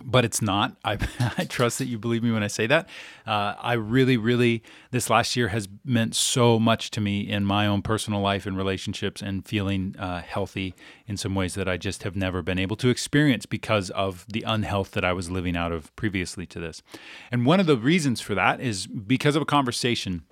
but 0.05 0.25
it's 0.25 0.43
not. 0.43 0.77
I, 0.85 0.99
I, 1.39 1.45
trust 1.45 1.79
that 1.79 1.87
you 1.87 1.99
believe 1.99 2.23
me 2.23 2.31
when 2.31 2.43
I 2.43 2.49
say 2.49 2.67
that. 2.67 2.89
Uh, 3.27 3.55
I 3.59 3.75
really, 3.75 4.17
really, 4.17 4.63
this 4.91 5.09
last 5.09 5.37
year 5.37 5.49
has 5.49 5.69
meant 5.85 6.15
so 6.15 6.59
much 6.59 6.91
to 6.93 7.01
me 7.01 7.21
in 7.21 7.45
my 7.45 7.67
own 7.67 7.83
personal 7.83 8.21
life 8.21 8.47
and 8.47 8.57
relationships 8.57 9.23
and 9.23 9.47
feeling 9.47 9.95
uh, 9.99 10.21
healthy 10.21 10.75
in 11.07 11.17
some 11.17 11.35
ways 11.35 11.55
that 11.55 11.69
I 11.69 11.77
just 11.77 12.03
have 12.03 12.17
never 12.17 12.43
been 12.43 12.59
able 12.59 12.77
to 12.77 12.89
experience 12.89 13.47
because 13.47 13.91
of 13.91 14.27
the 14.29 14.43
unhealth 14.47 14.93
that 14.93 15.05
I 15.05 15.13
was 15.13 15.31
living 15.31 15.57
out 15.57 15.73
of 15.73 15.95
previously 15.97 16.47
to 16.47 16.61
this. 16.61 16.83
And 17.31 17.47
one 17.47 17.61
of 17.61 17.67
the 17.67 17.77
reasons 17.77 18.21
for 18.21 18.35
that 18.35 18.61
is 18.61 18.87
because 18.87 19.37
of 19.37 19.43
a 19.43 19.47
conversation. 19.47 20.23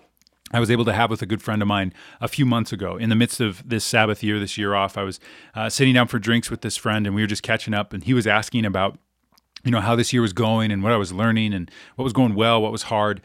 I 0.52 0.60
was 0.60 0.70
able 0.70 0.84
to 0.84 0.92
have 0.92 1.10
with 1.10 1.22
a 1.22 1.26
good 1.26 1.42
friend 1.42 1.62
of 1.62 1.68
mine 1.68 1.92
a 2.20 2.28
few 2.28 2.46
months 2.46 2.72
ago. 2.72 2.96
In 2.96 3.08
the 3.08 3.16
midst 3.16 3.40
of 3.40 3.68
this 3.68 3.82
Sabbath 3.82 4.22
year, 4.22 4.38
this 4.38 4.56
year 4.56 4.74
off, 4.74 4.96
I 4.96 5.02
was 5.02 5.18
uh, 5.54 5.68
sitting 5.68 5.94
down 5.94 6.06
for 6.06 6.18
drinks 6.18 6.48
with 6.48 6.60
this 6.60 6.76
friend, 6.76 7.06
and 7.06 7.16
we 7.16 7.22
were 7.22 7.26
just 7.26 7.42
catching 7.42 7.74
up. 7.74 7.92
And 7.92 8.04
he 8.04 8.14
was 8.14 8.26
asking 8.26 8.64
about 8.64 8.98
you 9.64 9.70
know 9.70 9.80
how 9.80 9.96
this 9.96 10.12
year 10.12 10.22
was 10.22 10.32
going 10.32 10.70
and 10.70 10.82
what 10.82 10.92
I 10.92 10.96
was 10.96 11.12
learning 11.12 11.54
and 11.54 11.70
what 11.96 12.04
was 12.04 12.12
going 12.12 12.34
well, 12.34 12.60
what 12.60 12.72
was 12.72 12.84
hard. 12.84 13.20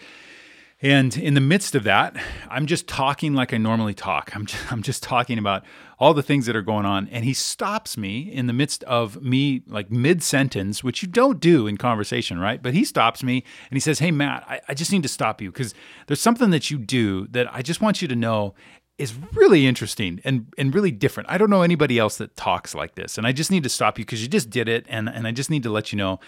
And 0.82 1.18
in 1.18 1.34
the 1.34 1.42
midst 1.42 1.76
of 1.76 1.84
that, 1.84 2.16
I'm 2.50 2.66
just 2.66 2.88
talking 2.88 3.34
like 3.34 3.54
I 3.54 3.58
normally 3.58 3.94
talk. 3.94 4.34
I'm 4.34 4.46
just, 4.46 4.72
I'm 4.72 4.82
just 4.82 5.04
talking 5.04 5.38
about 5.38 5.66
all 6.00 6.14
the 6.14 6.24
things 6.24 6.46
that 6.46 6.56
are 6.56 6.62
going 6.62 6.86
on. 6.86 7.10
And 7.10 7.26
he 7.26 7.34
stops 7.34 7.98
me 7.98 8.32
in 8.32 8.48
the 8.48 8.54
midst 8.54 8.86
of 8.86 9.22
me, 9.22 9.64
like 9.68 9.92
mid 9.92 10.24
sentence, 10.24 10.82
which 10.82 11.02
you 11.02 11.10
don't 11.10 11.42
do 11.42 11.68
in 11.68 11.76
conversation, 11.76 12.40
right? 12.40 12.64
But 12.64 12.74
he 12.74 12.86
stops 12.86 13.24
me 13.24 13.44
and 13.70 13.76
he 13.76 13.82
says, 13.82 14.00
Hey, 14.00 14.12
Matt, 14.12 14.46
I, 14.48 14.62
I 14.70 14.74
just 14.74 14.94
need 14.94 15.04
to 15.04 15.10
stop 15.10 15.42
you 15.42 15.52
because 15.52 15.74
there's 16.08 16.22
something 16.22 16.52
that 16.52 16.72
you 16.72 16.78
do 16.78 17.28
that 17.28 17.54
I 17.54 17.62
just 17.62 17.82
want 17.82 18.02
you 18.02 18.08
to 18.08 18.16
know 18.16 18.56
is 19.00 19.16
really 19.34 19.66
interesting 19.66 20.20
and, 20.26 20.54
and 20.58 20.76
really 20.76 20.92
different. 20.92 21.30
I 21.30 21.38
don't 21.38 21.50
know 21.50 21.62
anybody 21.62 21.98
else 21.98 22.18
that 22.18 22.36
talks 22.36 22.76
like 22.76 22.96
this. 22.96 23.18
And 23.18 23.26
I 23.26 23.32
just 23.32 23.50
need 23.50 23.64
to 23.64 23.70
stop 23.70 23.98
you 23.98 24.06
because 24.06 24.22
you 24.22 24.28
just 24.28 24.50
did 24.50 24.68
it. 24.68 24.86
And, 24.90 25.08
and 25.08 25.26
I 25.26 25.32
just 25.32 25.50
need 25.50 25.64
to 25.64 25.70
let 25.70 25.92
you 25.92 25.98
know 25.98 26.20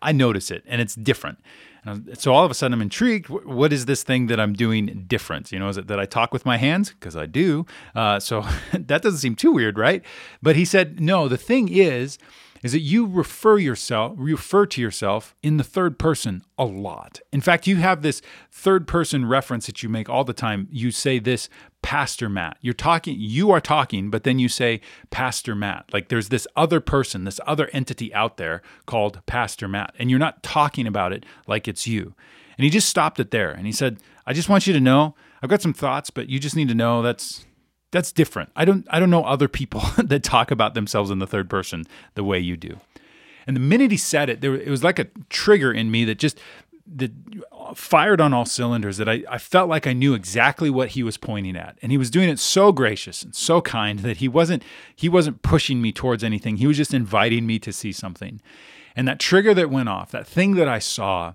I 0.00 0.12
notice 0.12 0.50
it 0.50 0.64
and 0.66 0.80
it's 0.80 0.94
different. 0.94 1.38
So 2.14 2.32
all 2.32 2.44
of 2.44 2.50
a 2.50 2.54
sudden 2.54 2.72
I'm 2.72 2.80
intrigued. 2.80 3.28
What 3.28 3.72
is 3.72 3.84
this 3.84 4.02
thing 4.02 4.28
that 4.28 4.40
I'm 4.40 4.54
doing 4.54 5.04
different? 5.06 5.52
You 5.52 5.58
know, 5.58 5.68
is 5.68 5.76
it 5.76 5.86
that 5.88 6.00
I 6.00 6.06
talk 6.06 6.32
with 6.32 6.46
my 6.46 6.56
hands? 6.56 6.90
Because 6.90 7.14
I 7.14 7.26
do. 7.26 7.66
Uh, 7.94 8.18
so 8.18 8.40
that 8.72 9.02
doesn't 9.02 9.18
seem 9.18 9.36
too 9.36 9.52
weird, 9.52 9.76
right? 9.76 10.02
But 10.42 10.56
he 10.56 10.64
said, 10.64 11.00
no, 11.00 11.28
the 11.28 11.36
thing 11.36 11.68
is, 11.68 12.18
is 12.64 12.72
that 12.72 12.80
you 12.80 13.06
refer 13.06 13.58
yourself 13.58 14.14
refer 14.16 14.64
to 14.64 14.80
yourself 14.80 15.36
in 15.42 15.58
the 15.58 15.62
third 15.62 15.98
person 15.98 16.42
a 16.58 16.64
lot. 16.64 17.20
In 17.30 17.42
fact, 17.42 17.66
you 17.66 17.76
have 17.76 18.00
this 18.00 18.22
third 18.50 18.88
person 18.88 19.26
reference 19.26 19.66
that 19.66 19.82
you 19.82 19.90
make 19.90 20.08
all 20.08 20.24
the 20.24 20.32
time. 20.32 20.66
You 20.72 20.90
say 20.90 21.18
this 21.18 21.50
Pastor 21.82 22.30
Matt. 22.30 22.56
You're 22.62 22.72
talking 22.72 23.16
you 23.18 23.50
are 23.50 23.60
talking, 23.60 24.10
but 24.10 24.24
then 24.24 24.38
you 24.38 24.48
say 24.48 24.80
Pastor 25.10 25.54
Matt. 25.54 25.92
Like 25.92 26.08
there's 26.08 26.30
this 26.30 26.48
other 26.56 26.80
person, 26.80 27.24
this 27.24 27.38
other 27.46 27.68
entity 27.74 28.12
out 28.14 28.38
there 28.38 28.62
called 28.86 29.20
Pastor 29.26 29.68
Matt, 29.68 29.94
and 29.98 30.08
you're 30.08 30.18
not 30.18 30.42
talking 30.42 30.86
about 30.86 31.12
it 31.12 31.26
like 31.46 31.68
it's 31.68 31.86
you. 31.86 32.14
And 32.56 32.64
he 32.64 32.70
just 32.70 32.88
stopped 32.88 33.20
it 33.20 33.30
there 33.30 33.50
and 33.50 33.66
he 33.66 33.72
said, 33.72 33.98
"I 34.26 34.32
just 34.32 34.48
want 34.48 34.66
you 34.66 34.72
to 34.72 34.80
know, 34.80 35.14
I've 35.42 35.50
got 35.50 35.60
some 35.60 35.74
thoughts, 35.74 36.08
but 36.08 36.30
you 36.30 36.38
just 36.38 36.56
need 36.56 36.68
to 36.68 36.74
know 36.74 37.02
that's 37.02 37.44
that's 37.94 38.10
different. 38.10 38.50
I 38.56 38.64
don't 38.64 38.84
I 38.90 38.98
don't 38.98 39.08
know 39.08 39.22
other 39.22 39.46
people 39.46 39.80
that 40.04 40.24
talk 40.24 40.50
about 40.50 40.74
themselves 40.74 41.12
in 41.12 41.20
the 41.20 41.28
third 41.28 41.48
person 41.48 41.86
the 42.16 42.24
way 42.24 42.40
you 42.40 42.56
do. 42.56 42.80
And 43.46 43.54
the 43.54 43.60
minute 43.60 43.92
he 43.92 43.96
said 43.96 44.28
it, 44.28 44.40
there 44.40 44.54
it 44.54 44.68
was 44.68 44.82
like 44.82 44.98
a 44.98 45.06
trigger 45.30 45.72
in 45.72 45.92
me 45.92 46.04
that 46.06 46.18
just 46.18 46.40
that 46.96 47.12
fired 47.76 48.20
on 48.20 48.34
all 48.34 48.44
cylinders 48.44 48.96
that 48.96 49.08
I, 49.08 49.22
I 49.30 49.38
felt 49.38 49.68
like 49.70 49.86
I 49.86 49.92
knew 49.92 50.12
exactly 50.12 50.70
what 50.70 50.90
he 50.90 51.02
was 51.04 51.16
pointing 51.16 51.56
at. 51.56 51.78
And 51.80 51.92
he 51.92 51.96
was 51.96 52.10
doing 52.10 52.28
it 52.28 52.40
so 52.40 52.72
gracious 52.72 53.22
and 53.22 53.34
so 53.34 53.62
kind 53.62 54.00
that 54.00 54.16
he 54.16 54.26
wasn't 54.26 54.64
he 54.94 55.08
wasn't 55.08 55.42
pushing 55.42 55.80
me 55.80 55.92
towards 55.92 56.24
anything. 56.24 56.56
He 56.56 56.66
was 56.66 56.76
just 56.76 56.92
inviting 56.92 57.46
me 57.46 57.60
to 57.60 57.72
see 57.72 57.92
something. 57.92 58.40
And 58.96 59.06
that 59.06 59.20
trigger 59.20 59.54
that 59.54 59.70
went 59.70 59.88
off, 59.88 60.10
that 60.10 60.26
thing 60.26 60.56
that 60.56 60.68
I 60.68 60.80
saw 60.80 61.34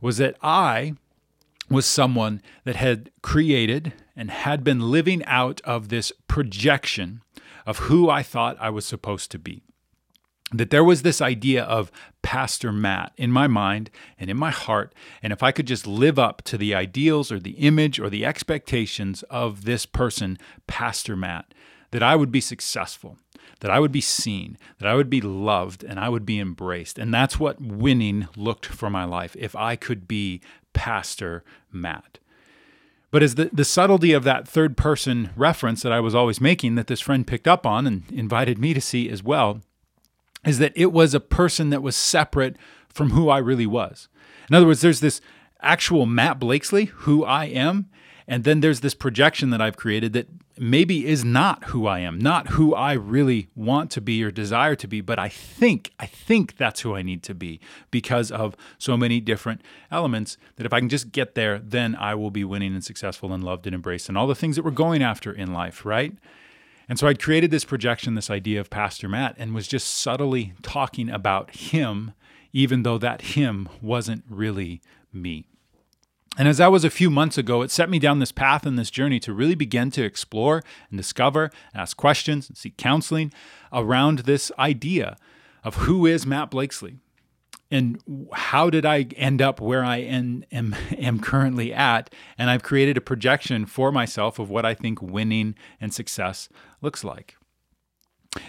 was 0.00 0.16
that 0.16 0.36
I 0.42 0.94
was 1.70 1.86
someone 1.86 2.42
that 2.64 2.76
had 2.76 3.10
created 3.22 3.92
and 4.16 4.30
had 4.30 4.64
been 4.64 4.90
living 4.90 5.24
out 5.24 5.60
of 5.62 5.88
this 5.88 6.12
projection 6.28 7.22
of 7.64 7.78
who 7.78 8.10
I 8.10 8.22
thought 8.22 8.56
I 8.60 8.70
was 8.70 8.84
supposed 8.84 9.30
to 9.30 9.38
be. 9.38 9.62
That 10.52 10.70
there 10.70 10.82
was 10.82 11.02
this 11.02 11.22
idea 11.22 11.62
of 11.62 11.92
Pastor 12.22 12.72
Matt 12.72 13.12
in 13.16 13.30
my 13.30 13.46
mind 13.46 13.88
and 14.18 14.28
in 14.28 14.36
my 14.36 14.50
heart. 14.50 14.92
And 15.22 15.32
if 15.32 15.44
I 15.44 15.52
could 15.52 15.66
just 15.66 15.86
live 15.86 16.18
up 16.18 16.42
to 16.42 16.58
the 16.58 16.74
ideals 16.74 17.30
or 17.30 17.38
the 17.38 17.52
image 17.52 18.00
or 18.00 18.10
the 18.10 18.26
expectations 18.26 19.22
of 19.30 19.64
this 19.64 19.86
person, 19.86 20.38
Pastor 20.66 21.14
Matt, 21.14 21.54
that 21.92 22.02
I 22.02 22.16
would 22.16 22.32
be 22.32 22.40
successful, 22.40 23.16
that 23.60 23.70
I 23.70 23.78
would 23.78 23.92
be 23.92 24.00
seen, 24.00 24.58
that 24.78 24.88
I 24.88 24.94
would 24.94 25.10
be 25.10 25.20
loved, 25.20 25.84
and 25.84 26.00
I 26.00 26.08
would 26.08 26.26
be 26.26 26.40
embraced. 26.40 26.98
And 26.98 27.14
that's 27.14 27.38
what 27.38 27.60
winning 27.60 28.26
looked 28.36 28.66
for 28.66 28.90
my 28.90 29.04
life 29.04 29.36
if 29.38 29.54
I 29.54 29.76
could 29.76 30.08
be 30.08 30.40
Pastor 30.72 31.44
Matt. 31.72 32.18
But 33.10 33.22
as 33.22 33.34
the, 33.34 33.50
the 33.52 33.64
subtlety 33.64 34.12
of 34.12 34.24
that 34.24 34.46
third 34.46 34.76
person 34.76 35.30
reference 35.36 35.82
that 35.82 35.92
I 35.92 36.00
was 36.00 36.14
always 36.14 36.40
making, 36.40 36.76
that 36.76 36.86
this 36.86 37.00
friend 37.00 37.26
picked 37.26 37.48
up 37.48 37.66
on 37.66 37.86
and 37.86 38.04
invited 38.12 38.58
me 38.58 38.72
to 38.72 38.80
see 38.80 39.08
as 39.08 39.22
well, 39.22 39.60
is 40.46 40.58
that 40.58 40.72
it 40.76 40.92
was 40.92 41.12
a 41.12 41.20
person 41.20 41.70
that 41.70 41.82
was 41.82 41.96
separate 41.96 42.56
from 42.88 43.10
who 43.10 43.28
I 43.28 43.38
really 43.38 43.66
was. 43.66 44.08
In 44.48 44.54
other 44.54 44.66
words, 44.66 44.80
there's 44.80 45.00
this 45.00 45.20
actual 45.60 46.06
Matt 46.06 46.38
Blakesley, 46.38 46.86
who 46.86 47.24
I 47.24 47.46
am, 47.46 47.90
and 48.26 48.44
then 48.44 48.60
there's 48.60 48.80
this 48.80 48.94
projection 48.94 49.50
that 49.50 49.60
I've 49.60 49.76
created 49.76 50.12
that 50.12 50.28
maybe 50.60 51.06
is 51.06 51.24
not 51.24 51.64
who 51.64 51.86
I 51.86 52.00
am, 52.00 52.18
not 52.18 52.48
who 52.48 52.74
I 52.74 52.92
really 52.92 53.48
want 53.56 53.90
to 53.92 54.00
be 54.02 54.22
or 54.22 54.30
desire 54.30 54.76
to 54.76 54.86
be, 54.86 55.00
but 55.00 55.18
I 55.18 55.30
think, 55.30 55.90
I 55.98 56.04
think 56.04 56.58
that's 56.58 56.82
who 56.82 56.94
I 56.94 57.00
need 57.00 57.22
to 57.22 57.34
be 57.34 57.60
because 57.90 58.30
of 58.30 58.54
so 58.76 58.94
many 58.94 59.20
different 59.20 59.62
elements 59.90 60.36
that 60.56 60.66
if 60.66 60.72
I 60.74 60.80
can 60.80 60.90
just 60.90 61.12
get 61.12 61.34
there, 61.34 61.58
then 61.58 61.96
I 61.96 62.14
will 62.14 62.30
be 62.30 62.44
winning 62.44 62.74
and 62.74 62.84
successful 62.84 63.32
and 63.32 63.42
loved 63.42 63.66
and 63.66 63.74
embraced 63.74 64.10
and 64.10 64.18
all 64.18 64.26
the 64.26 64.34
things 64.34 64.56
that 64.56 64.64
we're 64.64 64.70
going 64.72 65.02
after 65.02 65.32
in 65.32 65.54
life, 65.54 65.86
right? 65.86 66.12
And 66.90 66.98
so 66.98 67.06
I'd 67.08 67.22
created 67.22 67.50
this 67.50 67.64
projection, 67.64 68.14
this 68.14 68.28
idea 68.28 68.60
of 68.60 68.68
Pastor 68.68 69.08
Matt, 69.08 69.36
and 69.38 69.54
was 69.54 69.66
just 69.66 69.88
subtly 69.88 70.52
talking 70.60 71.08
about 71.08 71.54
him, 71.56 72.12
even 72.52 72.82
though 72.82 72.98
that 72.98 73.22
him 73.22 73.66
wasn't 73.80 74.24
really 74.28 74.82
me. 75.10 75.46
And 76.38 76.46
as 76.46 76.58
that 76.58 76.70
was 76.70 76.84
a 76.84 76.90
few 76.90 77.10
months 77.10 77.36
ago, 77.36 77.62
it 77.62 77.70
set 77.70 77.90
me 77.90 77.98
down 77.98 78.18
this 78.18 78.32
path 78.32 78.64
and 78.64 78.78
this 78.78 78.90
journey 78.90 79.18
to 79.20 79.32
really 79.32 79.56
begin 79.56 79.90
to 79.92 80.04
explore 80.04 80.62
and 80.88 80.96
discover, 80.96 81.50
ask 81.74 81.96
questions, 81.96 82.48
and 82.48 82.56
seek 82.56 82.76
counseling 82.76 83.32
around 83.72 84.20
this 84.20 84.52
idea 84.58 85.16
of 85.64 85.74
who 85.76 86.06
is 86.06 86.24
Matt 86.24 86.50
Blakesley 86.50 86.98
and 87.70 88.02
how 88.32 88.68
did 88.68 88.84
I 88.84 89.02
end 89.16 89.40
up 89.40 89.60
where 89.60 89.84
I 89.84 89.98
am, 89.98 90.44
am, 90.50 90.74
am 90.98 91.20
currently 91.20 91.72
at. 91.72 92.12
And 92.38 92.50
I've 92.50 92.62
created 92.62 92.96
a 92.96 93.00
projection 93.00 93.66
for 93.66 93.92
myself 93.92 94.38
of 94.38 94.50
what 94.50 94.64
I 94.64 94.74
think 94.74 95.00
winning 95.00 95.54
and 95.80 95.92
success 95.92 96.48
looks 96.80 97.04
like. 97.04 97.36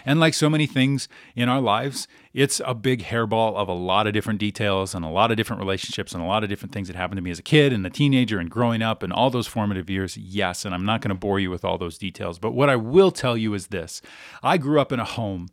And 0.05 0.19
like 0.19 0.35
so 0.35 0.50
many 0.50 0.67
things 0.67 1.07
in 1.35 1.50
our 1.50 1.59
lives, 1.59 2.07
it's 2.33 2.61
a 2.65 2.75
big 2.75 3.03
hairball 3.03 3.55
of 3.55 3.67
a 3.67 3.73
lot 3.73 4.05
of 4.05 4.13
different 4.13 4.39
details 4.39 4.93
and 4.93 5.03
a 5.03 5.09
lot 5.09 5.31
of 5.31 5.38
different 5.38 5.59
relationships 5.59 6.13
and 6.13 6.23
a 6.23 6.27
lot 6.27 6.43
of 6.43 6.50
different 6.50 6.71
things 6.71 6.88
that 6.88 6.95
happened 6.95 7.17
to 7.17 7.23
me 7.23 7.31
as 7.31 7.39
a 7.39 7.43
kid 7.43 7.73
and 7.73 7.85
a 7.85 7.89
teenager 7.89 8.38
and 8.38 8.51
growing 8.51 8.83
up 8.83 9.01
and 9.01 9.11
all 9.11 9.31
those 9.31 9.47
formative 9.47 9.89
years. 9.89 10.17
Yes, 10.17 10.65
and 10.65 10.75
I'm 10.75 10.85
not 10.85 11.01
going 11.01 11.09
to 11.09 11.15
bore 11.15 11.39
you 11.39 11.50
with 11.50 11.65
all 11.65 11.79
those 11.79 11.97
details. 11.97 12.38
But 12.38 12.51
what 12.51 12.69
I 12.69 12.75
will 12.75 13.09
tell 13.09 13.35
you 13.35 13.55
is 13.55 13.67
this 13.67 14.03
I 14.43 14.57
grew 14.57 14.79
up 14.79 14.91
in 14.91 15.00
a 15.00 15.05
home 15.05 15.50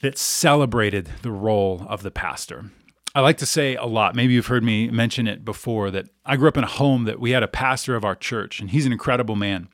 that 0.00 0.16
celebrated 0.16 1.10
the 1.22 1.32
role 1.32 1.84
of 1.86 2.02
the 2.02 2.10
pastor. 2.10 2.70
I 3.14 3.20
like 3.20 3.38
to 3.38 3.46
say 3.46 3.74
a 3.74 3.84
lot, 3.84 4.14
maybe 4.14 4.34
you've 4.34 4.46
heard 4.46 4.62
me 4.62 4.90
mention 4.90 5.26
it 5.26 5.44
before, 5.44 5.90
that 5.90 6.08
I 6.24 6.36
grew 6.36 6.48
up 6.48 6.56
in 6.56 6.64
a 6.64 6.68
home 6.68 7.04
that 7.04 7.18
we 7.18 7.32
had 7.32 7.42
a 7.42 7.48
pastor 7.48 7.96
of 7.96 8.04
our 8.04 8.14
church, 8.14 8.60
and 8.60 8.70
he's 8.70 8.86
an 8.86 8.92
incredible 8.92 9.34
man. 9.34 9.68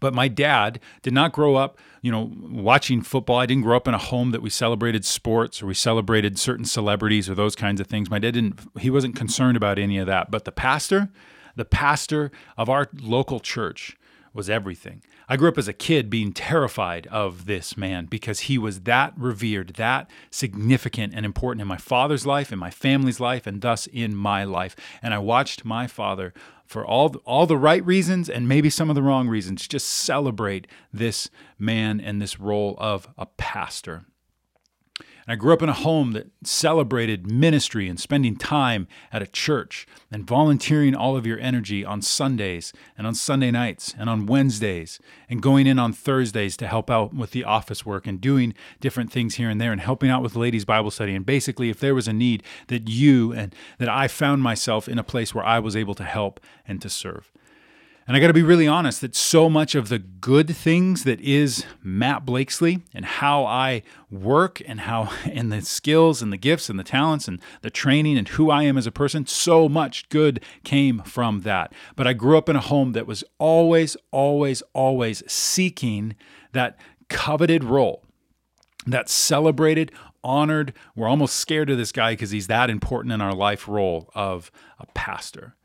But 0.00 0.14
my 0.14 0.28
dad 0.28 0.80
did 1.02 1.12
not 1.12 1.32
grow 1.32 1.56
up, 1.56 1.78
you 2.00 2.10
know, 2.10 2.30
watching 2.40 3.02
football. 3.02 3.38
I 3.38 3.46
didn't 3.46 3.62
grow 3.62 3.76
up 3.76 3.88
in 3.88 3.94
a 3.94 3.98
home 3.98 4.30
that 4.30 4.42
we 4.42 4.50
celebrated 4.50 5.04
sports 5.04 5.62
or 5.62 5.66
we 5.66 5.74
celebrated 5.74 6.38
certain 6.38 6.64
celebrities 6.64 7.28
or 7.28 7.34
those 7.34 7.56
kinds 7.56 7.80
of 7.80 7.86
things. 7.86 8.10
My 8.10 8.18
dad 8.18 8.34
didn't 8.34 8.60
he 8.78 8.90
wasn't 8.90 9.16
concerned 9.16 9.56
about 9.56 9.78
any 9.78 9.98
of 9.98 10.06
that. 10.06 10.30
But 10.30 10.44
the 10.44 10.52
pastor, 10.52 11.10
the 11.56 11.64
pastor 11.64 12.30
of 12.56 12.68
our 12.68 12.88
local 13.00 13.40
church 13.40 13.96
was 14.34 14.48
everything. 14.48 15.02
I 15.28 15.36
grew 15.36 15.48
up 15.48 15.58
as 15.58 15.68
a 15.68 15.72
kid 15.72 16.10
being 16.10 16.32
terrified 16.32 17.06
of 17.08 17.46
this 17.46 17.76
man 17.76 18.06
because 18.06 18.40
he 18.40 18.58
was 18.58 18.80
that 18.80 19.14
revered, 19.16 19.74
that 19.74 20.10
significant 20.30 21.14
and 21.14 21.24
important 21.24 21.62
in 21.62 21.68
my 21.68 21.76
father's 21.76 22.26
life, 22.26 22.52
in 22.52 22.58
my 22.58 22.70
family's 22.70 23.20
life, 23.20 23.46
and 23.46 23.60
thus 23.60 23.86
in 23.86 24.14
my 24.14 24.44
life. 24.44 24.74
And 25.02 25.14
I 25.14 25.18
watched 25.18 25.64
my 25.64 25.86
father 25.86 26.34
for 26.72 26.86
all 26.86 27.14
all 27.26 27.46
the 27.46 27.56
right 27.56 27.84
reasons 27.84 28.30
and 28.30 28.48
maybe 28.48 28.70
some 28.70 28.88
of 28.88 28.94
the 28.94 29.02
wrong 29.02 29.28
reasons 29.28 29.68
just 29.68 29.86
celebrate 29.86 30.66
this 30.90 31.28
man 31.58 32.00
and 32.00 32.20
this 32.20 32.40
role 32.40 32.74
of 32.78 33.06
a 33.18 33.26
pastor. 33.26 34.06
And 35.26 35.32
I 35.32 35.36
grew 35.36 35.52
up 35.52 35.62
in 35.62 35.68
a 35.68 35.74
home 35.74 36.12
that 36.12 36.30
celebrated 36.42 37.30
ministry 37.30 37.88
and 37.88 37.98
spending 37.98 38.36
time 38.36 38.88
at 39.12 39.22
a 39.22 39.26
church 39.26 39.86
and 40.10 40.26
volunteering 40.26 40.94
all 40.94 41.16
of 41.16 41.26
your 41.26 41.38
energy 41.38 41.84
on 41.84 42.02
Sundays 42.02 42.72
and 42.98 43.06
on 43.06 43.14
Sunday 43.14 43.50
nights 43.50 43.94
and 43.98 44.10
on 44.10 44.26
Wednesdays 44.26 44.98
and 45.28 45.40
going 45.40 45.66
in 45.66 45.78
on 45.78 45.92
Thursdays 45.92 46.56
to 46.56 46.66
help 46.66 46.90
out 46.90 47.14
with 47.14 47.30
the 47.30 47.44
office 47.44 47.86
work 47.86 48.06
and 48.06 48.20
doing 48.20 48.54
different 48.80 49.12
things 49.12 49.36
here 49.36 49.48
and 49.48 49.60
there 49.60 49.72
and 49.72 49.80
helping 49.80 50.10
out 50.10 50.22
with 50.22 50.36
ladies 50.36 50.64
Bible 50.64 50.90
study 50.90 51.14
and 51.14 51.24
basically 51.24 51.70
if 51.70 51.80
there 51.80 51.94
was 51.94 52.08
a 52.08 52.12
need 52.12 52.42
that 52.68 52.88
you 52.88 53.32
and 53.32 53.54
that 53.78 53.88
I 53.88 54.08
found 54.08 54.42
myself 54.42 54.88
in 54.88 54.98
a 54.98 55.04
place 55.04 55.34
where 55.34 55.44
I 55.44 55.58
was 55.58 55.76
able 55.76 55.94
to 55.94 56.04
help 56.04 56.40
and 56.66 56.80
to 56.82 56.90
serve. 56.90 57.30
And 58.12 58.18
I 58.18 58.20
got 58.20 58.26
to 58.26 58.34
be 58.34 58.42
really 58.42 58.68
honest 58.68 59.00
that 59.00 59.16
so 59.16 59.48
much 59.48 59.74
of 59.74 59.88
the 59.88 59.98
good 59.98 60.54
things 60.54 61.04
that 61.04 61.18
is 61.22 61.64
Matt 61.82 62.26
Blakesley 62.26 62.82
and 62.92 63.06
how 63.06 63.46
I 63.46 63.84
work 64.10 64.60
and 64.66 64.80
how, 64.80 65.10
and 65.24 65.50
the 65.50 65.62
skills 65.62 66.20
and 66.20 66.30
the 66.30 66.36
gifts 66.36 66.68
and 66.68 66.78
the 66.78 66.84
talents 66.84 67.26
and 67.26 67.40
the 67.62 67.70
training 67.70 68.18
and 68.18 68.28
who 68.28 68.50
I 68.50 68.64
am 68.64 68.76
as 68.76 68.86
a 68.86 68.92
person, 68.92 69.24
so 69.26 69.66
much 69.66 70.10
good 70.10 70.44
came 70.62 70.98
from 71.04 71.40
that. 71.40 71.72
But 71.96 72.06
I 72.06 72.12
grew 72.12 72.36
up 72.36 72.50
in 72.50 72.56
a 72.56 72.60
home 72.60 72.92
that 72.92 73.06
was 73.06 73.24
always, 73.38 73.96
always, 74.10 74.62
always 74.74 75.22
seeking 75.26 76.14
that 76.52 76.78
coveted 77.08 77.64
role, 77.64 78.04
that 78.86 79.08
celebrated, 79.08 79.90
honored, 80.22 80.74
we're 80.94 81.08
almost 81.08 81.36
scared 81.36 81.70
of 81.70 81.78
this 81.78 81.92
guy 81.92 82.12
because 82.12 82.30
he's 82.30 82.48
that 82.48 82.68
important 82.68 83.14
in 83.14 83.22
our 83.22 83.34
life 83.34 83.66
role 83.66 84.10
of 84.14 84.50
a 84.78 84.84
pastor. 84.88 85.56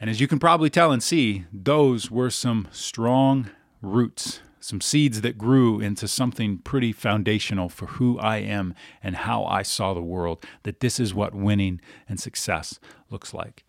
And 0.00 0.10
as 0.10 0.20
you 0.20 0.28
can 0.28 0.38
probably 0.38 0.70
tell 0.70 0.92
and 0.92 1.02
see, 1.02 1.44
those 1.52 2.10
were 2.10 2.30
some 2.30 2.68
strong 2.72 3.50
roots, 3.80 4.40
some 4.60 4.80
seeds 4.80 5.20
that 5.20 5.38
grew 5.38 5.80
into 5.80 6.08
something 6.08 6.58
pretty 6.58 6.92
foundational 6.92 7.68
for 7.68 7.86
who 7.86 8.18
I 8.18 8.38
am 8.38 8.74
and 9.02 9.16
how 9.16 9.44
I 9.44 9.62
saw 9.62 9.94
the 9.94 10.02
world. 10.02 10.44
That 10.64 10.80
this 10.80 10.98
is 10.98 11.14
what 11.14 11.34
winning 11.34 11.80
and 12.08 12.18
success 12.18 12.80
looks 13.10 13.32
like. 13.32 13.64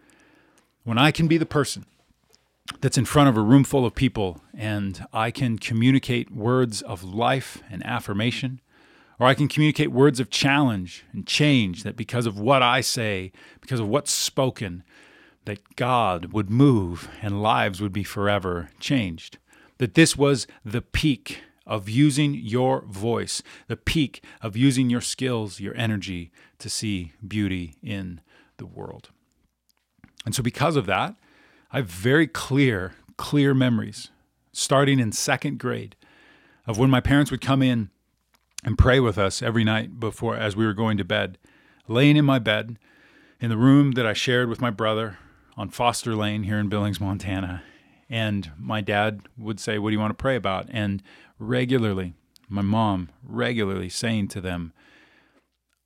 When 0.84 0.98
I 0.98 1.12
can 1.12 1.28
be 1.28 1.38
the 1.38 1.46
person 1.46 1.86
that's 2.82 2.98
in 2.98 3.06
front 3.06 3.30
of 3.30 3.38
a 3.38 3.42
room 3.42 3.64
full 3.64 3.86
of 3.86 3.94
people 3.94 4.42
and 4.54 5.06
I 5.14 5.32
can 5.32 5.58
communicate 5.58 6.32
words 6.32 6.82
of 6.82 7.04
life 7.04 7.62
and 7.70 7.86
affirmation, 7.86 8.62
or 9.20 9.28
I 9.28 9.34
can 9.34 9.48
communicate 9.48 9.92
words 9.92 10.20
of 10.20 10.30
challenge 10.30 11.06
and 11.14 11.26
change 11.26 11.84
that 11.84 11.96
because 11.96 12.26
of 12.26 12.40
what 12.40 12.62
I 12.62 12.82
say, 12.82 13.32
because 13.62 13.80
of 13.80 13.88
what's 13.88 14.12
spoken, 14.12 14.84
that 15.46 15.76
God 15.76 16.34
would 16.34 16.50
move 16.50 17.10
and 17.22 17.42
lives 17.42 17.82
would 17.82 17.94
be 17.94 18.04
forever 18.04 18.70
changed. 18.80 19.38
That 19.78 19.94
this 19.94 20.18
was 20.18 20.48
the 20.64 20.82
peak 20.82 21.42
of 21.66 21.90
using 21.90 22.34
your 22.34 22.82
voice, 22.82 23.42
the 23.68 23.78
peak 23.78 24.24
of 24.42 24.56
using 24.56 24.90
your 24.90 25.02
skills, 25.02 25.60
your 25.60 25.76
energy 25.76 26.32
to 26.60 26.70
see 26.70 27.14
beauty 27.28 27.76
in 27.82 28.22
the 28.58 28.66
world. 28.66 29.10
And 30.26 30.34
so, 30.34 30.44
because 30.44 30.76
of 30.76 30.86
that, 30.86 31.16
I 31.72 31.78
have 31.78 31.88
very 31.88 32.28
clear, 32.28 32.94
clear 33.18 33.54
memories 33.54 34.10
starting 34.52 35.00
in 35.00 35.12
second 35.12 35.60
grade 35.60 35.96
of 36.66 36.78
when 36.78 36.90
my 36.90 37.02
parents 37.02 37.30
would 37.30 37.42
come 37.42 37.62
in 37.62 37.90
and 38.64 38.78
pray 38.78 39.00
with 39.00 39.18
us 39.18 39.42
every 39.42 39.64
night 39.64 40.00
before 40.00 40.36
as 40.36 40.56
we 40.56 40.66
were 40.66 40.74
going 40.74 40.98
to 40.98 41.04
bed, 41.04 41.38
laying 41.88 42.16
in 42.18 42.26
my 42.26 42.40
bed 42.40 42.80
in 43.40 43.50
the 43.50 43.58
room 43.58 43.92
that 43.92 44.06
I 44.06 44.14
shared 44.14 44.50
with 44.50 44.62
my 44.62 44.72
brother 44.72 45.18
on 45.58 45.70
Foster 45.70 46.16
Lane 46.16 46.44
here 46.44 46.60
in 46.60 46.70
Billings, 46.70 47.00
Montana. 47.00 47.64
And 48.10 48.52
my 48.58 48.82
dad 48.82 49.22
would 49.38 49.60
say, 49.60 49.78
What 49.80 49.90
do 49.90 49.94
you 49.94 50.00
want 50.00 50.12
to 50.12 50.22
pray 50.22 50.36
about? 50.36 50.68
And 50.70 51.02
regularly, 51.40 52.14
my 52.48 52.62
mom 52.62 53.10
regularly 53.24 53.90
saying 53.90 54.28
to 54.30 54.42
them, 54.42 54.74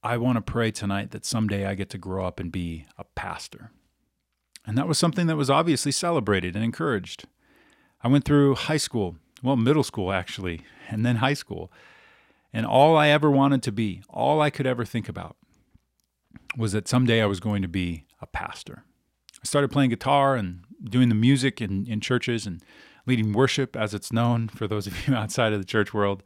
I 0.04 0.18
want 0.18 0.38
to 0.38 0.42
pray 0.42 0.72
tonight 0.72 1.12
that 1.12 1.26
someday 1.26 1.66
I 1.66 1.76
get 1.76 1.90
to 1.92 1.98
grow 1.98 2.26
up 2.26 2.40
and 2.40 2.52
be 2.52 2.86
a 2.98 3.04
pastor. 3.04 3.72
And 4.66 4.78
that 4.78 4.88
was 4.88 4.98
something 4.98 5.28
that 5.28 5.36
was 5.36 5.50
obviously 5.50 5.92
celebrated 5.92 6.56
and 6.56 6.64
encouraged. 6.64 7.26
I 8.02 8.08
went 8.08 8.24
through 8.24 8.56
high 8.56 8.78
school, 8.78 9.18
well, 9.44 9.56
middle 9.56 9.84
school 9.84 10.12
actually, 10.12 10.62
and 10.90 11.06
then 11.06 11.18
high 11.18 11.34
school. 11.34 11.72
And 12.54 12.66
all 12.66 12.98
I 12.98 13.10
ever 13.10 13.30
wanted 13.30 13.62
to 13.64 13.72
be, 13.72 14.02
all 14.10 14.42
I 14.42 14.50
could 14.50 14.66
ever 14.66 14.86
think 14.86 15.10
about, 15.10 15.36
was 16.58 16.72
that 16.72 16.88
someday 16.88 17.22
I 17.22 17.26
was 17.26 17.40
going 17.40 17.62
to 17.62 17.68
be 17.68 18.06
a 18.22 18.26
pastor. 18.26 18.84
I 19.41 19.46
started 19.46 19.72
playing 19.72 19.89
guitar 19.89 20.36
and 20.36 20.62
doing 20.84 21.10
the 21.10 21.15
music 21.15 21.62
in, 21.62 21.86
in 21.88 22.01
churches 22.01 22.46
and 22.46 22.63
leading 23.05 23.34
worship, 23.34 23.75
as 23.75 23.93
it's 23.93 24.12
known 24.12 24.48
for 24.48 24.67
those 24.67 24.88
of 24.88 25.08
you 25.08 25.15
outside 25.15 25.53
of 25.53 25.60
the 25.60 25.65
church 25.65 25.93
world. 25.93 26.24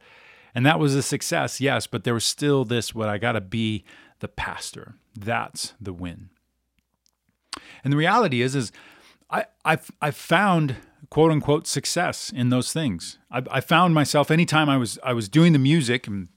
And 0.54 0.64
that 0.64 0.78
was 0.78 0.94
a 0.94 1.02
success, 1.02 1.60
yes, 1.60 1.86
but 1.86 2.04
there 2.04 2.14
was 2.14 2.24
still 2.24 2.64
this 2.64 2.94
what 2.94 3.08
I 3.08 3.18
got 3.18 3.32
to 3.32 3.40
be 3.40 3.84
the 4.20 4.28
pastor. 4.28 4.94
That's 5.16 5.74
the 5.80 5.92
win. 5.92 6.30
And 7.82 7.92
the 7.92 7.96
reality 7.96 8.40
is, 8.40 8.54
is 8.54 8.72
I, 9.30 9.46
I've, 9.64 9.90
I've 10.00 10.16
found 10.16 10.76
quote 11.10 11.30
unquote 11.30 11.66
success 11.66 12.32
in 12.34 12.50
those 12.50 12.72
things. 12.72 13.18
I, 13.30 13.42
I 13.50 13.60
found 13.60 13.94
myself 13.94 14.30
anytime 14.30 14.68
I 14.68 14.76
was 14.76 14.98
I 15.04 15.12
was 15.12 15.28
doing 15.28 15.52
the 15.52 15.58
music 15.58 16.06
and 16.06 16.28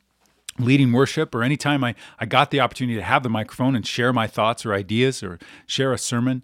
leading 0.60 0.92
worship 0.92 1.34
or 1.34 1.44
anytime 1.44 1.84
I, 1.84 1.96
I 2.20 2.26
got 2.26 2.52
the 2.52 2.60
opportunity 2.60 2.96
to 2.98 3.04
have 3.04 3.24
the 3.24 3.30
microphone 3.30 3.76
and 3.76 3.86
share 3.86 4.12
my 4.12 4.28
thoughts 4.28 4.66
or 4.66 4.74
ideas 4.74 5.24
or 5.24 5.40
share 5.66 5.94
a 5.94 5.98
sermon, 5.98 6.44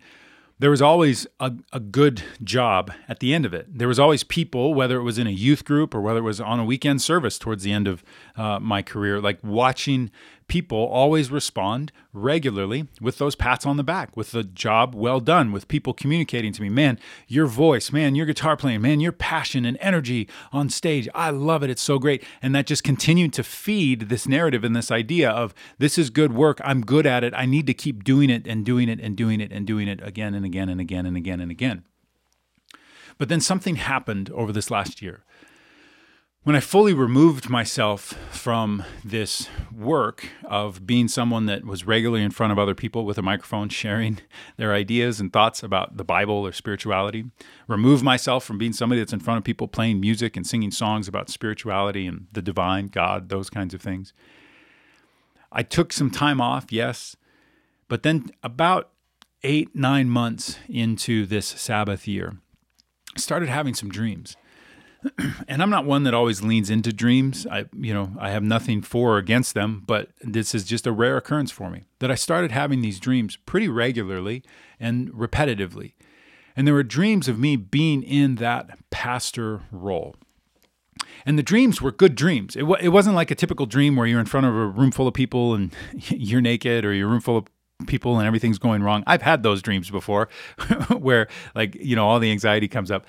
there 0.60 0.70
was 0.70 0.82
always 0.82 1.28
a, 1.39 1.52
a 1.72 1.80
good 1.80 2.24
job 2.44 2.92
at 3.08 3.20
the 3.20 3.34
end 3.34 3.46
of 3.46 3.54
it. 3.54 3.68
There 3.70 3.88
was 3.88 4.00
always 4.00 4.24
people, 4.24 4.74
whether 4.74 4.98
it 4.98 5.04
was 5.04 5.18
in 5.18 5.28
a 5.28 5.32
youth 5.32 5.66
group 5.66 5.94
or 5.94 6.02
whether 6.02 6.20
it 6.20 6.24
was 6.24 6.39
on 6.39 6.60
a 6.60 6.66
weekend 6.66 7.02
service 7.02 7.38
towards 7.38 7.63
the 7.63 7.72
end 7.72 7.88
of 7.88 8.04
uh, 8.36 8.60
my 8.60 8.82
career, 8.82 9.20
like 9.20 9.39
watching 9.44 10.12
people 10.48 10.78
always 10.78 11.32
respond 11.32 11.92
regularly 12.12 12.88
with 13.02 13.18
those 13.18 13.36
pats 13.36 13.66
on 13.66 13.78
the 13.78 13.84
back, 13.84 14.16
with 14.16 14.32
the 14.32 14.44
job 14.44 14.94
well 14.96 15.20
done, 15.20 15.52
with 15.52 15.68
people 15.68 15.94
communicating 15.94 16.54
to 16.54 16.62
me, 16.62 16.70
man, 16.70 17.00
your 17.28 17.48
voice, 17.48 17.92
man, 17.92 18.16
your 18.16 18.26
guitar 18.26 18.56
playing, 18.56 18.82
man, 18.82 19.00
your 19.00 19.12
passion 19.12 19.66
and 19.66 19.78
energy 19.80 20.28
on 20.52 20.70
stage. 20.70 21.08
I 21.16 21.30
love 21.30 21.64
it. 21.64 21.70
It's 21.70 21.82
so 21.82 22.00
great. 22.00 22.24
And 22.42 22.54
that 22.56 22.68
just 22.68 22.84
continued 22.84 23.34
to 23.34 23.44
feed 23.44 24.10
this 24.10 24.28
narrative 24.28 24.64
and 24.64 24.76
this 24.76 24.92
idea 24.92 25.30
of 25.30 25.54
this 25.78 25.98
is 25.98 26.10
good 26.10 26.34
work. 26.34 26.60
I'm 26.64 26.82
good 26.82 27.06
at 27.06 27.24
it. 27.24 27.34
I 27.36 27.46
need 27.46 27.68
to 27.68 27.74
keep 27.74 28.04
doing 28.04 28.30
it 28.30 28.48
and 28.48 28.66
doing 28.66 28.90
it 28.90 29.00
and 29.00 29.16
doing 29.16 29.42
it 29.42 29.52
and 29.52 29.66
doing 29.66 29.88
it 29.88 30.00
again 30.04 30.34
and 30.34 30.46
again 30.46 30.70
and 30.70 30.80
again 30.80 31.06
and 31.06 31.18
again 31.18 31.42
and 31.42 31.52
again. 31.52 31.84
But 33.18 33.30
then 33.30 33.42
something 33.42 33.76
happened 33.76 34.30
over 34.32 34.52
this 34.52 34.72
last 34.72 35.02
year 35.02 35.24
when 36.44 36.58
I 36.58 36.60
fully 36.60 36.94
removed 36.94 37.50
myself 37.50 38.18
from 38.30 38.84
this 39.04 39.48
work 39.74 40.28
of 40.44 40.86
being 40.86 41.08
someone 41.08 41.46
that 41.46 41.64
was 41.64 41.88
regularly 41.88 42.22
in 42.22 42.32
front 42.32 42.52
of 42.52 42.60
other 42.60 42.76
people 42.76 43.06
with 43.06 43.18
a 43.18 43.22
microphone 43.22 43.70
sharing 43.70 44.20
their 44.58 44.74
ideas 44.74 45.22
and 45.22 45.32
thoughts 45.32 45.64
about 45.64 45.96
the 45.96 46.04
Bible 46.04 46.46
or 46.46 46.52
spirituality, 46.52 47.26
remove 47.68 48.04
myself 48.04 48.44
from 48.44 48.58
being 48.58 48.74
somebody 48.74 49.00
that's 49.00 49.14
in 49.14 49.22
front 49.22 49.38
of 49.38 49.46
people 49.46 49.70
playing 49.70 50.02
music 50.02 50.36
and 50.36 50.46
singing 50.46 50.72
songs 50.72 51.08
about 51.08 51.30
spirituality 51.30 52.06
and 52.06 52.28
the 52.34 52.42
divine, 52.42 52.88
God, 52.88 53.30
those 53.30 53.50
kinds 53.50 53.74
of 53.74 53.82
things. 53.82 54.12
I 55.50 55.64
took 55.64 55.94
some 55.94 56.12
time 56.12 56.42
off, 56.42 56.74
yes, 56.74 57.16
but 57.88 58.04
then 58.04 58.32
about 58.44 58.90
eight, 59.44 59.74
nine 59.74 60.10
months 60.10 60.58
into 60.68 61.26
this 61.26 61.48
Sabbath 61.48 62.06
year, 62.06 62.36
I 63.16 63.20
started 63.20 63.48
having 63.48 63.76
some 63.76 63.90
dreams 63.90 64.36
and 65.48 65.62
I'm 65.62 65.70
not 65.70 65.86
one 65.86 66.04
that 66.04 66.13
always 66.13 66.42
leans 66.42 66.70
into 66.70 66.94
dreams. 66.94 67.46
I, 67.50 67.66
you 67.74 67.94
know, 67.94 68.12
I 68.20 68.32
have 68.32 68.44
nothing 68.44 68.82
for 68.82 69.16
or 69.16 69.18
against 69.18 69.54
them, 69.54 69.84
but 69.86 70.10
this 70.22 70.56
is 70.56 70.63
just 70.63 70.88
a 70.88 70.92
rare 70.92 71.18
occurrence 71.18 71.52
for 71.52 71.70
me 71.70 71.84
that 72.00 72.12
I 72.12 72.16
started 72.16 72.52
having 72.52 72.82
these 72.82 73.00
dreams 73.00 73.36
pretty 73.36 73.68
regularly 73.68 74.44
and 74.80 75.12
repetitively. 75.12 75.94
And 76.56 76.68
there 76.68 76.74
were 76.74 76.84
dreams 76.84 77.28
of 77.28 77.39
me 77.39 77.56
being 77.56 78.04
in 78.04 78.36
that 78.36 78.78
pastor 78.89 79.63
role. 79.72 80.16
And 81.26 81.38
the 81.38 81.44
dreams 81.44 81.82
were 81.82 81.92
good 81.92 82.16
dreams. 82.16 82.56
It, 82.56 82.62
w- 82.62 82.78
it 82.82 82.89
wasn't 82.89 83.16
like 83.16 83.32
a 83.32 83.36
typical 83.36 83.66
dream 83.66 83.96
where 83.96 84.06
you're 84.06 84.20
in 84.20 84.26
front 84.26 84.46
of 84.46 84.54
a 84.54 84.68
room 84.68 84.92
full 84.92 85.08
of 85.08 85.13
people 85.13 85.54
and 85.54 85.74
you're 86.10 86.42
naked 86.42 86.86
or 86.86 86.94
you're 86.94 87.08
room 87.08 87.22
full 87.22 87.38
of 87.38 87.48
people 87.88 88.18
and 88.18 88.28
everything's 88.28 88.60
going 88.60 88.84
wrong. 88.84 89.04
I've 89.08 89.22
had 89.22 89.44
those 89.44 89.62
dreams 89.62 89.89
before 89.89 90.30
where 90.98 91.28
like, 91.56 91.76
you 91.76 91.96
know, 91.96 92.08
all 92.08 92.20
the 92.20 92.32
anxiety 92.32 92.68
comes 92.68 92.92
up. 92.92 93.06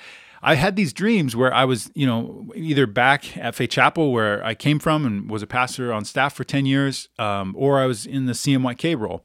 I 0.47 0.57
had 0.57 0.77
these 0.77 0.93
dreams 0.93 1.35
where 1.35 1.53
I 1.55 1.65
was, 1.65 1.91
you 1.95 2.07
know, 2.07 2.53
either 2.55 2.87
back 2.87 3.35
at 3.39 3.55
Faith 3.55 3.71
Chapel 3.71 4.13
where 4.13 4.45
I 4.45 4.55
came 4.55 4.79
from 4.79 5.07
and 5.07 5.31
was 5.31 5.43
a 5.43 5.47
pastor 5.47 5.91
on 5.91 6.05
staff 6.05 6.35
for 6.35 6.45
10 6.45 6.67
years, 6.67 7.09
um, 7.19 7.55
or 7.57 7.81
I 7.81 7.87
was 7.87 8.05
in 8.05 8.27
the 8.27 8.35
CMYK 8.35 8.99
role. 8.99 9.23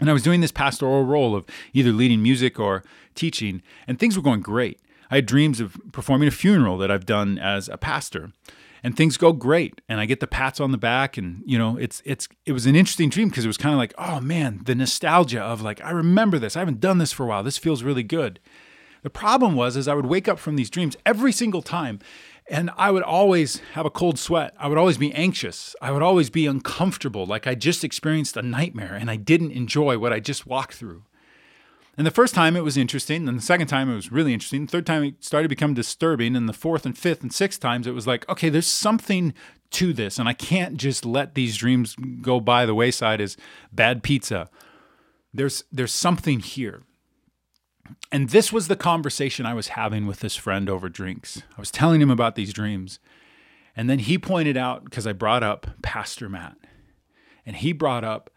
And 0.00 0.10
I 0.10 0.12
was 0.12 0.24
doing 0.24 0.40
this 0.40 0.50
pastoral 0.50 1.04
role 1.04 1.36
of 1.36 1.44
either 1.72 1.92
leading 1.92 2.20
music 2.20 2.58
or 2.58 2.82
teaching, 3.14 3.62
and 3.86 3.98
things 3.98 4.16
were 4.16 4.22
going 4.24 4.40
great. 4.40 4.80
I 5.08 5.16
had 5.16 5.26
dreams 5.26 5.60
of 5.60 5.76
performing 5.92 6.26
a 6.26 6.32
funeral 6.32 6.78
that 6.78 6.90
I've 6.90 7.06
done 7.06 7.38
as 7.38 7.68
a 7.68 7.76
pastor. 7.76 8.32
And 8.82 8.96
things 8.96 9.18
go 9.18 9.32
great, 9.32 9.80
and 9.88 10.00
I 10.00 10.06
get 10.06 10.20
the 10.20 10.26
pats 10.26 10.58
on 10.58 10.72
the 10.72 10.78
back, 10.78 11.18
and 11.18 11.42
you 11.44 11.58
know, 11.58 11.76
it's 11.76 12.00
it's 12.06 12.26
it 12.46 12.52
was 12.52 12.64
an 12.64 12.74
interesting 12.74 13.10
dream 13.10 13.28
because 13.28 13.44
it 13.44 13.48
was 13.48 13.58
kind 13.58 13.74
of 13.74 13.78
like, 13.78 13.92
oh 13.98 14.20
man, 14.20 14.62
the 14.64 14.74
nostalgia 14.74 15.42
of 15.42 15.60
like, 15.60 15.84
I 15.84 15.90
remember 15.90 16.38
this. 16.38 16.56
I 16.56 16.60
haven't 16.60 16.80
done 16.80 16.96
this 16.96 17.12
for 17.12 17.24
a 17.24 17.26
while. 17.26 17.42
This 17.42 17.58
feels 17.58 17.82
really 17.82 18.02
good. 18.02 18.40
The 19.02 19.10
problem 19.10 19.54
was, 19.54 19.76
is 19.76 19.88
I 19.88 19.94
would 19.94 20.06
wake 20.06 20.28
up 20.28 20.38
from 20.38 20.56
these 20.56 20.70
dreams 20.70 20.96
every 21.06 21.32
single 21.32 21.62
time, 21.62 22.00
And 22.50 22.68
I 22.76 22.90
would 22.90 23.04
always 23.04 23.60
have 23.74 23.86
a 23.86 23.90
cold 23.90 24.18
sweat. 24.18 24.52
I 24.58 24.66
would 24.66 24.76
always 24.76 24.98
be 24.98 25.14
anxious. 25.14 25.76
I 25.80 25.92
would 25.92 26.02
always 26.02 26.30
be 26.30 26.46
uncomfortable, 26.46 27.24
like 27.24 27.46
I 27.46 27.54
just 27.54 27.84
experienced 27.84 28.36
a 28.36 28.42
nightmare 28.42 28.94
and 28.94 29.08
I 29.08 29.14
didn't 29.14 29.52
enjoy 29.52 29.98
what 29.98 30.12
I 30.12 30.18
just 30.18 30.48
walked 30.48 30.74
through. 30.74 31.04
And 31.96 32.04
the 32.04 32.10
first 32.10 32.34
time 32.34 32.56
it 32.56 32.64
was 32.64 32.76
interesting, 32.76 33.28
and 33.28 33.38
the 33.38 33.42
second 33.42 33.66
time 33.68 33.90
it 33.90 33.94
was 33.94 34.10
really 34.10 34.32
interesting. 34.32 34.64
The 34.64 34.72
third 34.72 34.86
time 34.86 35.04
it 35.04 35.22
started 35.22 35.44
to 35.44 35.48
become 35.54 35.74
disturbing, 35.74 36.34
and 36.34 36.48
the 36.48 36.54
fourth 36.54 36.86
and 36.86 36.96
fifth 36.96 37.22
and 37.22 37.32
sixth 37.32 37.60
times 37.60 37.86
it 37.86 37.94
was 37.94 38.06
like, 38.06 38.28
okay, 38.28 38.48
there's 38.48 38.66
something 38.66 39.34
to 39.72 39.92
this, 39.92 40.18
and 40.18 40.28
I 40.28 40.32
can't 40.32 40.76
just 40.76 41.04
let 41.04 41.34
these 41.34 41.56
dreams 41.56 41.94
go 42.22 42.40
by 42.40 42.64
the 42.64 42.74
wayside 42.74 43.20
as 43.20 43.36
bad 43.70 44.02
pizza. 44.02 44.48
There's 45.34 45.64
there's 45.70 45.92
something 45.92 46.40
here. 46.40 46.82
And 48.12 48.30
this 48.30 48.52
was 48.52 48.68
the 48.68 48.76
conversation 48.76 49.46
I 49.46 49.54
was 49.54 49.68
having 49.68 50.06
with 50.06 50.20
this 50.20 50.36
friend 50.36 50.68
over 50.68 50.88
drinks. 50.88 51.42
I 51.56 51.60
was 51.60 51.70
telling 51.70 52.00
him 52.00 52.10
about 52.10 52.34
these 52.34 52.52
dreams. 52.52 52.98
And 53.76 53.88
then 53.88 54.00
he 54.00 54.18
pointed 54.18 54.56
out, 54.56 54.84
because 54.84 55.06
I 55.06 55.12
brought 55.12 55.42
up 55.42 55.66
Pastor 55.82 56.28
Matt, 56.28 56.56
and 57.46 57.56
he 57.56 57.72
brought 57.72 58.04
up 58.04 58.30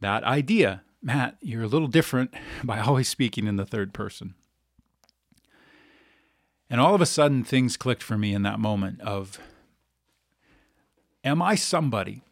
that 0.00 0.24
idea 0.24 0.82
Matt, 1.02 1.36
you're 1.40 1.62
a 1.62 1.68
little 1.68 1.88
different 1.88 2.34
by 2.64 2.80
always 2.80 3.08
speaking 3.08 3.46
in 3.46 3.56
the 3.56 3.66
third 3.66 3.92
person. 3.94 4.34
And 6.70 6.80
all 6.80 6.94
of 6.94 7.00
a 7.00 7.06
sudden, 7.06 7.44
things 7.44 7.76
clicked 7.76 8.02
for 8.02 8.18
me 8.18 8.34
in 8.34 8.42
that 8.42 8.60
moment 8.60 9.00
of, 9.00 9.38
am 11.24 11.40
I 11.40 11.54
somebody 11.54 12.22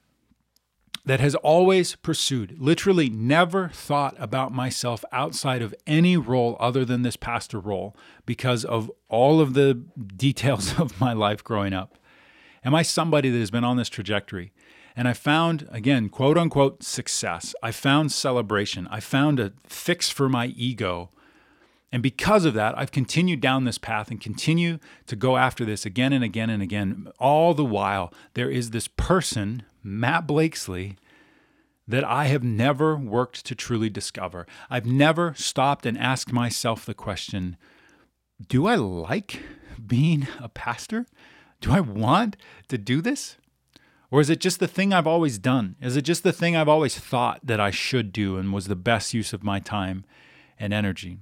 that 1.06 1.20
has 1.20 1.34
always 1.36 1.94
pursued, 1.96 2.56
literally 2.58 3.08
never 3.08 3.68
thought 3.68 4.14
about 4.18 4.52
myself 4.52 5.04
outside 5.12 5.62
of 5.62 5.74
any 5.86 6.16
role 6.16 6.56
other 6.60 6.84
than 6.84 7.02
this 7.02 7.16
pastor 7.16 7.58
role 7.60 7.96
because 8.26 8.64
of 8.64 8.90
all 9.08 9.40
of 9.40 9.54
the 9.54 9.74
details 10.16 10.74
of 10.78 11.00
my 11.00 11.12
life 11.12 11.42
growing 11.42 11.72
up? 11.72 11.96
Am 12.64 12.74
I 12.74 12.82
somebody 12.82 13.30
that 13.30 13.38
has 13.38 13.50
been 13.50 13.64
on 13.64 13.76
this 13.76 13.88
trajectory 13.88 14.52
and 14.96 15.06
I 15.06 15.12
found, 15.12 15.68
again, 15.70 16.08
quote 16.08 16.38
unquote, 16.38 16.82
success. 16.82 17.54
I 17.62 17.70
found 17.70 18.10
celebration. 18.10 18.88
I 18.90 19.00
found 19.00 19.38
a 19.38 19.52
fix 19.64 20.08
for 20.08 20.28
my 20.28 20.46
ego. 20.46 21.10
And 21.92 22.02
because 22.02 22.46
of 22.46 22.54
that, 22.54 22.76
I've 22.76 22.90
continued 22.90 23.40
down 23.40 23.64
this 23.64 23.78
path 23.78 24.10
and 24.10 24.20
continue 24.20 24.78
to 25.06 25.14
go 25.14 25.36
after 25.36 25.64
this 25.64 25.84
again 25.84 26.12
and 26.14 26.24
again 26.24 26.48
and 26.48 26.62
again. 26.62 27.08
All 27.18 27.52
the 27.52 27.64
while, 27.64 28.12
there 28.34 28.50
is 28.50 28.70
this 28.70 28.88
person, 28.88 29.62
Matt 29.86 30.26
Blakesley, 30.26 30.96
that 31.88 32.04
I 32.04 32.26
have 32.26 32.42
never 32.42 32.96
worked 32.96 33.46
to 33.46 33.54
truly 33.54 33.88
discover. 33.88 34.46
I've 34.68 34.86
never 34.86 35.34
stopped 35.34 35.86
and 35.86 35.96
asked 35.96 36.32
myself 36.32 36.84
the 36.84 36.94
question 36.94 37.56
Do 38.46 38.66
I 38.66 38.74
like 38.74 39.40
being 39.86 40.26
a 40.40 40.48
pastor? 40.48 41.06
Do 41.60 41.72
I 41.72 41.80
want 41.80 42.36
to 42.68 42.76
do 42.76 43.00
this? 43.00 43.36
Or 44.10 44.20
is 44.20 44.30
it 44.30 44.40
just 44.40 44.60
the 44.60 44.68
thing 44.68 44.92
I've 44.92 45.06
always 45.06 45.38
done? 45.38 45.76
Is 45.80 45.96
it 45.96 46.02
just 46.02 46.22
the 46.22 46.32
thing 46.32 46.54
I've 46.54 46.68
always 46.68 46.98
thought 46.98 47.40
that 47.44 47.60
I 47.60 47.70
should 47.70 48.12
do 48.12 48.36
and 48.36 48.52
was 48.52 48.66
the 48.66 48.76
best 48.76 49.14
use 49.14 49.32
of 49.32 49.42
my 49.42 49.58
time 49.58 50.04
and 50.58 50.72
energy? 50.72 51.18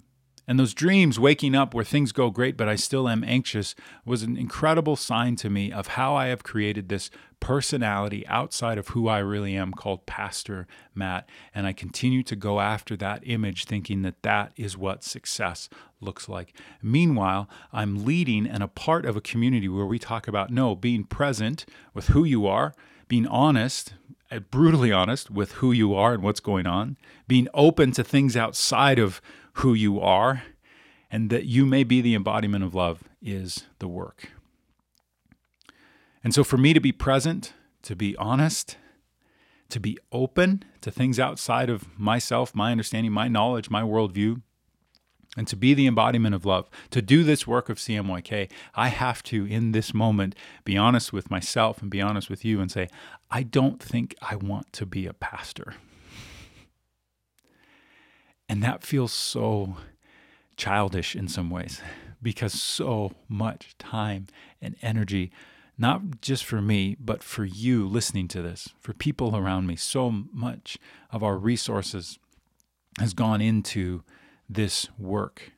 And 0.47 0.59
those 0.59 0.75
dreams, 0.75 1.19
waking 1.19 1.55
up 1.55 1.73
where 1.73 1.85
things 1.85 2.13
go 2.13 2.31
great, 2.31 2.57
but 2.57 2.69
I 2.69 2.77
still 2.77 3.09
am 3.09 3.25
anxious, 3.25 3.75
was 4.05 4.23
an 4.23 4.37
incredible 4.37 4.97
sign 4.97 5.37
to 5.37 5.49
me 5.49 5.73
of 5.73 5.89
how 5.89 6.15
I 6.15 6.27
have 6.27 6.43
created 6.43 6.89
this 6.89 7.11
personality 7.41 8.27
outside 8.27 8.79
of 8.79 8.89
who 8.89 9.09
I 9.09 9.19
really 9.19 9.57
am 9.57 9.73
called 9.73 10.07
Pastor 10.07 10.67
Matt. 10.95 11.29
And 11.55 11.67
I 11.67 11.73
continue 11.73 12.23
to 12.25 12.37
go 12.37 12.61
after 12.61 12.97
that 12.97 13.23
image, 13.25 13.65
thinking 13.65 14.03
that 14.03 14.23
that 14.23 14.53
is 14.57 14.77
what 14.77 15.03
success 15.03 15.69
looks 16.01 16.29
like. 16.29 16.55
Meanwhile, 16.83 17.49
I'm 17.73 18.05
leading 18.05 18.47
and 18.47 18.63
a 18.63 18.69
part 18.69 19.07
of 19.07 19.17
a 19.17 19.23
community 19.23 19.69
where 19.69 19.87
we 19.87 19.99
talk 19.99 20.29
about 20.29 20.51
no, 20.51 20.75
being 20.75 21.05
present 21.05 21.65
with 21.95 22.09
who 22.09 22.25
you 22.25 22.47
are, 22.47 22.75
being 23.09 23.27
honest, 23.27 23.95
brutally 24.51 24.91
honest 24.91 25.31
with 25.31 25.53
who 25.53 25.73
you 25.73 25.95
are 25.95 26.15
and 26.15 26.23
what's 26.23 26.41
going 26.41 26.67
on, 26.67 26.97
being 27.29 27.49
open 27.55 27.93
to 27.93 28.03
things 28.03 28.37
outside 28.37 28.99
of 28.99 29.21
who 29.55 29.75
you 29.75 30.01
are 30.01 30.43
and 31.11 31.31
that 31.31 31.45
you 31.45 31.65
may 31.65 31.85
be 31.85 32.01
the 32.01 32.15
embodiment 32.15 32.65
of 32.65 32.75
love 32.75 33.05
is 33.23 33.65
the 33.79 33.89
work. 33.89 34.31
And 36.23 36.35
so, 36.35 36.43
for 36.43 36.57
me 36.57 36.73
to 36.73 36.81
be 36.81 36.93
present, 36.93 37.53
to 37.83 37.95
be 37.95 38.17
honest, 38.17 38.77
to 39.69 39.79
be 39.79 39.99
open 40.11 40.65
to 40.81 40.91
things 40.91 41.21
outside 41.21 41.69
of 41.71 41.99
myself, 41.99 42.55
my 42.55 42.73
understanding, 42.73 43.13
my 43.13 43.29
knowledge, 43.29 43.71
my 43.71 43.83
worldview, 43.83 44.41
and 45.37 45.47
to 45.49 45.57
be 45.57 45.75
the 45.75 45.87
embodiment 45.87 46.35
of 46.35 46.45
love, 46.45 46.71
to 46.91 47.03
do 47.03 47.25
this 47.25 47.47
work 47.47 47.69
of 47.69 47.79
CMYK, 47.79 48.51
I 48.75 48.89
have 48.89 49.23
to, 49.25 49.45
in 49.47 49.73
this 49.73 49.93
moment, 49.93 50.35
be 50.65 50.77
honest 50.77 51.13
with 51.13 51.31
myself 51.31 51.83
and 51.83 51.91
be 51.91 52.01
honest 52.01 52.31
with 52.31 52.45
you 52.45 52.61
and 52.61 52.71
say, 52.71 52.89
I 53.31 53.43
don't 53.43 53.83
think 53.83 54.15
I 54.23 54.37
want 54.37 54.73
to 54.75 54.87
be 54.87 55.07
a 55.07 55.13
pastor. 55.13 55.75
And 58.49 58.63
that 58.63 58.83
feels 58.83 59.13
so 59.13 59.77
childish 60.57 61.17
in 61.17 61.29
some 61.29 61.51
ways 61.51 61.81
because 62.23 62.53
so 62.53 63.13
much 63.29 63.77
time 63.79 64.27
and 64.61 64.77
energy, 64.83 65.31
not 65.77 66.21
just 66.21 66.45
for 66.45 66.61
me, 66.63 66.97
but 67.01 67.23
for 67.23 67.45
you 67.45 67.87
listening 67.87 68.29
to 68.29 68.43
this, 68.43 68.69
for 68.81 68.93
people 68.93 69.37
around 69.37 69.67
me, 69.67 69.77
so 69.77 70.11
much 70.11 70.79
of 71.11 71.23
our 71.23 71.37
resources 71.37 72.19
has 72.99 73.13
gone 73.13 73.41
into 73.41 74.03
this 74.49 74.89
work. 74.99 75.53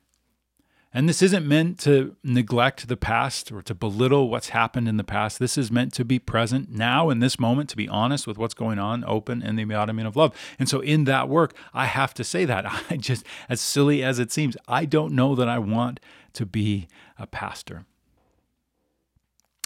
And 0.97 1.07
this 1.07 1.21
isn't 1.21 1.47
meant 1.47 1.77
to 1.81 2.15
neglect 2.23 2.87
the 2.87 2.97
past 2.97 3.51
or 3.51 3.61
to 3.61 3.75
belittle 3.75 4.31
what's 4.31 4.49
happened 4.49 4.87
in 4.87 4.97
the 4.97 5.03
past. 5.03 5.37
This 5.37 5.55
is 5.55 5.71
meant 5.71 5.93
to 5.93 6.03
be 6.03 6.17
present 6.17 6.71
now 6.71 7.11
in 7.11 7.19
this 7.19 7.39
moment, 7.39 7.69
to 7.69 7.77
be 7.77 7.87
honest 7.87 8.25
with 8.25 8.39
what's 8.39 8.55
going 8.55 8.79
on, 8.79 9.03
open 9.05 9.43
in 9.43 9.57
the 9.57 9.61
embodiment 9.61 10.07
of 10.07 10.15
love. 10.15 10.33
And 10.57 10.67
so, 10.67 10.79
in 10.79 11.03
that 11.03 11.29
work, 11.29 11.53
I 11.71 11.85
have 11.85 12.15
to 12.15 12.23
say 12.23 12.45
that. 12.45 12.65
I 12.89 12.97
just, 12.97 13.23
as 13.47 13.61
silly 13.61 14.03
as 14.03 14.17
it 14.17 14.31
seems, 14.31 14.57
I 14.67 14.85
don't 14.85 15.13
know 15.13 15.35
that 15.35 15.47
I 15.47 15.59
want 15.59 15.99
to 16.33 16.47
be 16.47 16.87
a 17.19 17.27
pastor. 17.27 17.85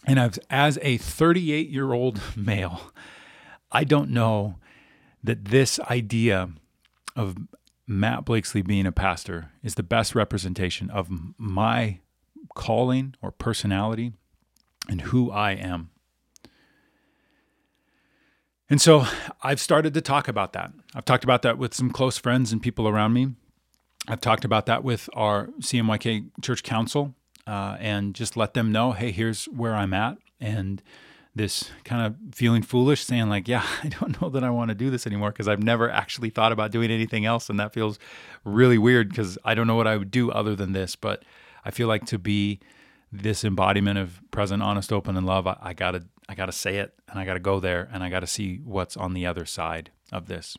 And 0.06 0.20
as, 0.20 0.38
as 0.50 0.80
a 0.82 0.98
38 0.98 1.70
year 1.70 1.94
old 1.94 2.20
male, 2.36 2.92
I 3.72 3.86
don't 3.86 4.10
know 4.10 4.56
that 5.24 5.46
this 5.46 5.80
idea 5.80 6.50
of 7.16 7.38
Matt 7.88 8.26
Blakesley 8.26 8.62
being 8.62 8.86
a 8.86 8.92
pastor 8.92 9.52
is 9.64 9.76
the 9.76 9.84
best 9.84 10.16
representation 10.16 10.90
of 10.90 11.10
my 11.38 12.00
calling 12.56 13.16
or 13.22 13.32
personality 13.32 14.14
and 14.90 15.02
who 15.02 15.32
I 15.32 15.52
am. 15.52 15.90
And 18.70 18.82
so 18.82 19.06
I've 19.44 19.60
started 19.60 19.94
to 19.96 20.02
talk 20.02 20.28
about 20.28 20.54
that. 20.54 20.72
I've 20.96 21.06
talked 21.06 21.26
about 21.26 21.42
that 21.42 21.58
with 21.58 21.74
some 21.74 21.92
close 21.92 22.18
friends 22.18 22.54
and 22.54 22.62
people 22.62 22.88
around 22.88 23.14
me. 23.14 23.34
I've 24.08 24.22
talked 24.22 24.46
about 24.46 24.66
that 24.68 24.84
with 24.84 25.10
our 25.14 25.48
CMYK 25.60 26.30
Church 26.42 26.64
Council 26.64 27.14
uh, 27.46 27.76
and 27.80 28.16
just 28.16 28.38
let 28.38 28.54
them 28.54 28.72
know 28.72 28.94
hey, 28.94 29.12
here's 29.12 29.46
where 29.46 29.76
I'm 29.76 29.94
at. 29.94 30.18
And 30.40 30.82
this 31.34 31.72
kind 31.86 32.06
of 32.06 32.36
feeling 32.36 32.62
foolish, 32.62 33.06
saying, 33.06 33.30
like, 33.30 33.48
yeah, 33.48 33.66
I 33.84 33.88
don't 33.88 34.22
know 34.22 34.30
that 34.30 34.44
I 34.44 34.50
want 34.50 34.70
to 34.70 34.76
do 34.76 34.90
this 34.90 35.08
anymore 35.08 35.32
because 35.32 35.48
I've 35.48 35.64
never 35.64 35.90
actually 35.90 36.30
thought 36.30 36.52
about 36.52 36.72
doing 36.72 36.92
anything 36.92 37.26
else. 37.26 37.50
And 37.50 37.60
that 37.60 37.74
feels 37.74 38.00
really 38.44 38.78
weird 38.78 39.10
because 39.10 39.38
I 39.44 39.54
don't 39.54 39.68
know 39.68 39.76
what 39.76 39.88
I 39.88 39.98
would 39.98 40.12
do 40.12 40.32
other 40.32 40.56
than 40.56 40.74
this. 40.74 40.96
But 40.96 41.24
I 41.64 41.72
feel 41.72 41.88
like 41.88 42.06
to 42.08 42.20
be 42.20 42.60
this 43.12 43.44
embodiment 43.44 44.00
of 44.00 44.22
present, 44.32 44.64
honest, 44.64 44.92
open, 44.92 45.18
and 45.18 45.26
love, 45.26 45.48
I, 45.48 45.58
I 45.62 45.74
gotta, 45.74 46.04
I 46.30 46.36
gotta 46.36 46.54
say 46.54 46.78
it, 46.78 46.94
and 47.10 47.20
I 47.20 47.26
gotta 47.26 47.40
go 47.40 47.60
there, 47.60 47.90
and 47.92 48.04
I 48.04 48.10
gotta 48.10 48.28
see 48.28 48.62
what's 48.64 48.96
on 48.96 49.14
the 49.14 49.26
other 49.26 49.46
side 49.46 49.92
of 50.12 50.28
this. 50.28 50.58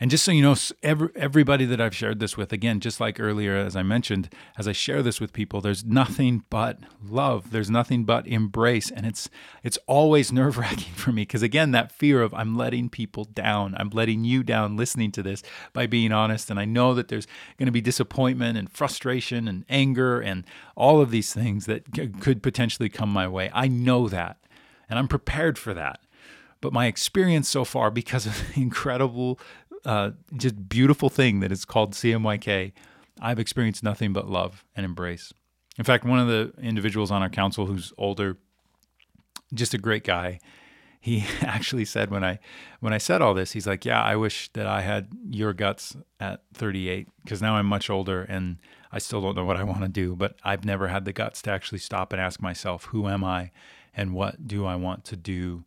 And 0.00 0.12
just 0.12 0.24
so 0.24 0.30
you 0.30 0.42
know, 0.42 0.54
every, 0.82 1.08
everybody 1.16 1.64
that 1.64 1.80
I've 1.80 1.94
shared 1.94 2.20
this 2.20 2.36
with, 2.36 2.52
again, 2.52 2.78
just 2.78 3.00
like 3.00 3.18
earlier, 3.18 3.56
as 3.56 3.74
I 3.74 3.82
mentioned, 3.82 4.32
as 4.56 4.68
I 4.68 4.72
share 4.72 5.02
this 5.02 5.20
with 5.20 5.32
people, 5.32 5.60
there's 5.60 5.84
nothing 5.84 6.44
but 6.50 6.78
love. 7.04 7.50
There's 7.50 7.68
nothing 7.68 8.04
but 8.04 8.26
embrace, 8.26 8.92
and 8.92 9.04
it's 9.04 9.28
it's 9.64 9.78
always 9.88 10.32
nerve 10.32 10.56
wracking 10.56 10.94
for 10.94 11.10
me 11.10 11.22
because 11.22 11.42
again, 11.42 11.72
that 11.72 11.90
fear 11.90 12.22
of 12.22 12.32
I'm 12.32 12.56
letting 12.56 12.88
people 12.88 13.24
down, 13.24 13.74
I'm 13.76 13.90
letting 13.90 14.24
you 14.24 14.44
down, 14.44 14.76
listening 14.76 15.10
to 15.12 15.22
this 15.22 15.42
by 15.72 15.86
being 15.86 16.12
honest, 16.12 16.48
and 16.48 16.60
I 16.60 16.64
know 16.64 16.94
that 16.94 17.08
there's 17.08 17.26
going 17.58 17.66
to 17.66 17.72
be 17.72 17.80
disappointment 17.80 18.56
and 18.56 18.70
frustration 18.70 19.48
and 19.48 19.64
anger 19.68 20.20
and 20.20 20.44
all 20.76 21.00
of 21.00 21.10
these 21.10 21.34
things 21.34 21.66
that 21.66 21.84
c- 21.94 22.08
could 22.08 22.40
potentially 22.42 22.88
come 22.88 23.12
my 23.12 23.26
way. 23.26 23.50
I 23.52 23.66
know 23.66 24.08
that, 24.08 24.36
and 24.88 24.96
I'm 24.96 25.08
prepared 25.08 25.58
for 25.58 25.74
that. 25.74 26.00
But 26.60 26.72
my 26.72 26.86
experience 26.86 27.48
so 27.48 27.64
far 27.64 27.90
because 27.90 28.26
of 28.26 28.54
the 28.54 28.60
incredible 28.60 29.38
uh, 29.84 30.10
just 30.36 30.68
beautiful 30.68 31.08
thing 31.08 31.40
that 31.40 31.52
is 31.52 31.64
called 31.64 31.92
CMYK, 31.92 32.72
I've 33.20 33.38
experienced 33.38 33.82
nothing 33.82 34.12
but 34.12 34.28
love 34.28 34.64
and 34.76 34.84
embrace. 34.84 35.32
In 35.78 35.84
fact, 35.84 36.04
one 36.04 36.18
of 36.18 36.28
the 36.28 36.52
individuals 36.60 37.10
on 37.10 37.22
our 37.22 37.28
council 37.28 37.66
who's 37.66 37.92
older, 37.98 38.36
just 39.54 39.74
a 39.74 39.78
great 39.78 40.04
guy, 40.04 40.40
he 41.00 41.24
actually 41.42 41.84
said 41.84 42.10
when 42.10 42.24
I 42.24 42.38
when 42.80 42.92
I 42.92 42.98
said 42.98 43.22
all 43.22 43.34
this, 43.34 43.52
he's 43.52 43.66
like, 43.66 43.84
"Yeah, 43.84 44.02
I 44.02 44.16
wish 44.16 44.50
that 44.54 44.66
I 44.66 44.82
had 44.82 45.08
your 45.30 45.52
guts 45.52 45.96
at 46.18 46.42
38 46.54 47.08
because 47.24 47.40
now 47.40 47.54
I'm 47.54 47.66
much 47.66 47.88
older 47.88 48.22
and 48.22 48.58
I 48.90 48.98
still 48.98 49.20
don't 49.20 49.36
know 49.36 49.44
what 49.44 49.56
I 49.56 49.64
want 49.64 49.82
to 49.82 49.88
do, 49.88 50.16
but 50.16 50.36
I've 50.42 50.64
never 50.64 50.88
had 50.88 51.04
the 51.04 51.12
guts 51.12 51.42
to 51.42 51.50
actually 51.50 51.78
stop 51.78 52.12
and 52.12 52.20
ask 52.20 52.40
myself, 52.40 52.86
who 52.86 53.06
am 53.06 53.22
I 53.22 53.50
and 53.94 54.14
what 54.14 54.46
do 54.46 54.64
I 54.64 54.76
want 54.76 55.04
to 55.06 55.16
do 55.16 55.64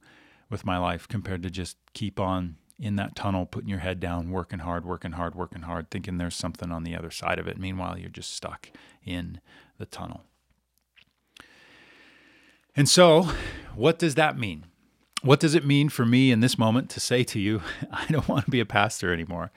with 0.49 0.65
my 0.65 0.77
life 0.77 1.07
compared 1.07 1.43
to 1.43 1.49
just 1.49 1.77
keep 1.93 2.19
on 2.19 2.57
in 2.81 2.95
that 2.95 3.15
tunnel, 3.15 3.45
putting 3.45 3.69
your 3.69 3.79
head 3.79 3.99
down, 3.99 4.31
working 4.31 4.59
hard, 4.59 4.83
working 4.83 5.11
hard, 5.11 5.35
working 5.35 5.61
hard, 5.61 5.91
thinking 5.91 6.17
there's 6.17 6.35
something 6.35 6.71
on 6.71 6.83
the 6.83 6.95
other 6.95 7.11
side 7.11 7.37
of 7.37 7.47
it. 7.47 7.59
Meanwhile, 7.59 7.99
you're 7.99 8.09
just 8.09 8.35
stuck 8.35 8.71
in 9.05 9.39
the 9.77 9.85
tunnel. 9.85 10.23
And 12.75 12.89
so, 12.89 13.29
what 13.75 13.99
does 13.99 14.15
that 14.15 14.37
mean? 14.37 14.65
What 15.21 15.39
does 15.39 15.53
it 15.53 15.63
mean 15.63 15.89
for 15.89 16.05
me 16.05 16.31
in 16.31 16.39
this 16.39 16.57
moment 16.57 16.89
to 16.91 16.99
say 16.99 17.23
to 17.25 17.39
you, 17.39 17.61
I 17.91 18.05
don't 18.09 18.27
want 18.27 18.45
to 18.45 18.51
be 18.51 18.59
a 18.59 18.65
pastor 18.65 19.13
anymore? 19.13 19.51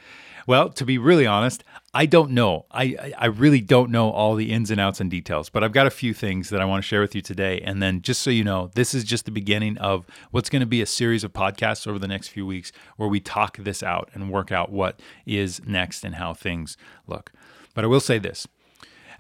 Well, 0.47 0.69
to 0.71 0.85
be 0.85 0.99
really 0.99 1.27
honest, 1.27 1.65
I 1.95 2.07
don't 2.07 2.33
know. 2.33 2.67
I, 2.71 3.13
I 3.17 3.27
really 3.27 3.61
don't 3.61 3.91
know 3.91 4.11
all 4.11 4.35
the 4.35 4.53
ins 4.53 4.71
and 4.71 4.81
outs 4.81 5.01
and 5.01 5.11
details, 5.11 5.49
but 5.49 5.65
I've 5.65 5.73
got 5.73 5.87
a 5.87 5.91
few 5.91 6.13
things 6.13 6.51
that 6.51 6.61
I 6.61 6.65
want 6.65 6.83
to 6.83 6.87
share 6.87 7.01
with 7.01 7.15
you 7.15 7.23
today. 7.23 7.61
And 7.61 7.83
then, 7.83 8.03
just 8.03 8.23
so 8.23 8.31
you 8.31 8.45
know, 8.45 8.71
this 8.75 8.95
is 8.95 9.05
just 9.05 9.25
the 9.25 9.31
beginning 9.31 9.79
of 9.79 10.07
what's 10.31 10.51
going 10.51 10.61
to 10.61 10.67
be 10.67 10.83
a 10.83 10.87
series 10.87 11.25
of 11.25 11.33
podcasts 11.33 11.87
over 11.87 11.99
the 11.99 12.09
next 12.09 12.29
few 12.29 12.45
weeks 12.45 12.73
where 12.97 13.09
we 13.09 13.21
talk 13.21 13.57
this 13.59 13.83
out 13.83 14.11
and 14.13 14.31
work 14.31 14.53
out 14.53 14.71
what 14.71 15.01
is 15.25 15.65
next 15.65 16.05
and 16.05 16.17
how 16.17 16.35
things 16.35 16.77
look. 17.07 17.33
But 17.75 17.85
I 17.85 17.87
will 17.87 18.01
say 18.01 18.19
this 18.19 18.47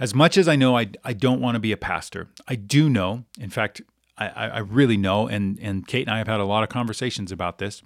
as 0.01 0.15
much 0.15 0.37
as 0.37 0.49
I 0.49 0.57
know 0.57 0.77
I, 0.77 0.89
I 1.05 1.13
don't 1.13 1.41
want 1.41 1.55
to 1.55 1.61
be 1.61 1.73
a 1.73 1.77
pastor, 1.77 2.29
I 2.49 2.57
do 2.57 2.89
know, 2.91 3.25
in 3.39 3.51
fact, 3.51 3.81
I, 4.17 4.29
I 4.29 4.59
really 4.59 4.97
know, 4.97 5.27
and, 5.27 5.59
and 5.61 5.87
Kate 5.87 6.07
and 6.07 6.15
I 6.15 6.19
have 6.19 6.29
had 6.29 6.41
a 6.41 6.45
lot 6.45 6.63
of 6.63 6.69
conversations 6.69 7.33
about 7.33 7.59
this. 7.59 7.83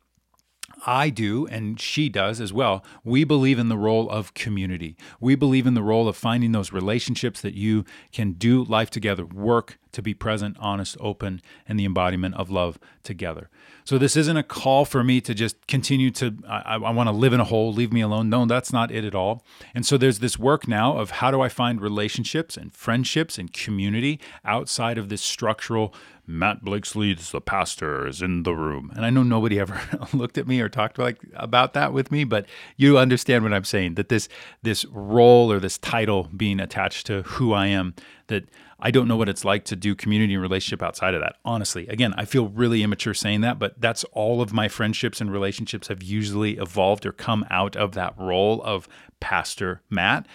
I 0.86 1.10
do, 1.10 1.46
and 1.46 1.80
she 1.80 2.08
does 2.08 2.40
as 2.40 2.52
well. 2.52 2.84
We 3.04 3.24
believe 3.24 3.58
in 3.58 3.68
the 3.68 3.76
role 3.76 4.08
of 4.10 4.34
community. 4.34 4.96
We 5.20 5.34
believe 5.34 5.66
in 5.66 5.74
the 5.74 5.82
role 5.82 6.08
of 6.08 6.16
finding 6.16 6.52
those 6.52 6.72
relationships 6.72 7.40
that 7.40 7.54
you 7.54 7.84
can 8.12 8.32
do 8.32 8.64
life 8.64 8.90
together, 8.90 9.26
work 9.26 9.78
to 9.92 10.02
be 10.02 10.14
present, 10.14 10.56
honest, 10.60 10.96
open, 11.00 11.40
and 11.66 11.78
the 11.78 11.84
embodiment 11.84 12.34
of 12.34 12.50
love 12.50 12.78
together. 13.02 13.48
So 13.84 13.96
this 13.96 14.16
isn't 14.16 14.36
a 14.36 14.42
call 14.42 14.84
for 14.84 15.02
me 15.02 15.20
to 15.22 15.34
just 15.34 15.66
continue 15.66 16.10
to, 16.10 16.36
I, 16.46 16.74
I 16.74 16.90
want 16.90 17.08
to 17.08 17.12
live 17.14 17.32
in 17.32 17.40
a 17.40 17.44
hole, 17.44 17.72
leave 17.72 17.92
me 17.92 18.02
alone. 18.02 18.28
No, 18.28 18.44
that's 18.44 18.72
not 18.72 18.90
it 18.90 19.04
at 19.04 19.14
all. 19.14 19.42
And 19.74 19.86
so 19.86 19.96
there's 19.96 20.18
this 20.18 20.38
work 20.38 20.68
now 20.68 20.98
of 20.98 21.10
how 21.10 21.30
do 21.30 21.40
I 21.40 21.48
find 21.48 21.80
relationships 21.80 22.56
and 22.56 22.72
friendships 22.74 23.38
and 23.38 23.52
community 23.52 24.20
outside 24.44 24.98
of 24.98 25.08
this 25.08 25.22
structural 25.22 25.94
Matt 26.28 26.62
Blakesley 26.62 27.14
the 27.14 27.40
pastor 27.40 28.06
is 28.06 28.20
in 28.20 28.42
the 28.42 28.52
room. 28.52 28.92
And 28.94 29.06
I 29.06 29.08
know 29.08 29.22
nobody 29.22 29.58
ever 29.58 29.80
looked 30.12 30.36
at 30.36 30.46
me 30.46 30.60
or 30.60 30.68
talked 30.68 30.98
like 30.98 31.18
about 31.34 31.72
that 31.72 31.94
with 31.94 32.12
me, 32.12 32.24
but 32.24 32.44
you 32.76 32.98
understand 32.98 33.42
what 33.44 33.54
I'm 33.54 33.64
saying 33.64 33.94
that 33.94 34.10
this 34.10 34.28
this 34.62 34.84
role 34.86 35.50
or 35.50 35.58
this 35.58 35.78
title 35.78 36.28
being 36.36 36.60
attached 36.60 37.06
to 37.06 37.22
who 37.22 37.54
I 37.54 37.68
am 37.68 37.94
that 38.26 38.44
I 38.80 38.90
don't 38.90 39.08
know 39.08 39.16
what 39.16 39.28
it's 39.28 39.44
like 39.44 39.64
to 39.66 39.76
do 39.76 39.94
community 39.96 40.34
and 40.34 40.42
relationship 40.42 40.82
outside 40.82 41.14
of 41.14 41.20
that. 41.20 41.36
Honestly, 41.44 41.88
again, 41.88 42.14
I 42.16 42.24
feel 42.24 42.48
really 42.48 42.82
immature 42.82 43.14
saying 43.14 43.40
that, 43.40 43.58
but 43.58 43.80
that's 43.80 44.04
all 44.12 44.40
of 44.40 44.52
my 44.52 44.68
friendships 44.68 45.20
and 45.20 45.32
relationships 45.32 45.88
have 45.88 46.02
usually 46.02 46.58
evolved 46.58 47.04
or 47.04 47.12
come 47.12 47.44
out 47.50 47.74
of 47.74 47.92
that 47.92 48.14
role 48.16 48.62
of 48.62 48.88
Pastor 49.18 49.82
Matt. 49.90 50.26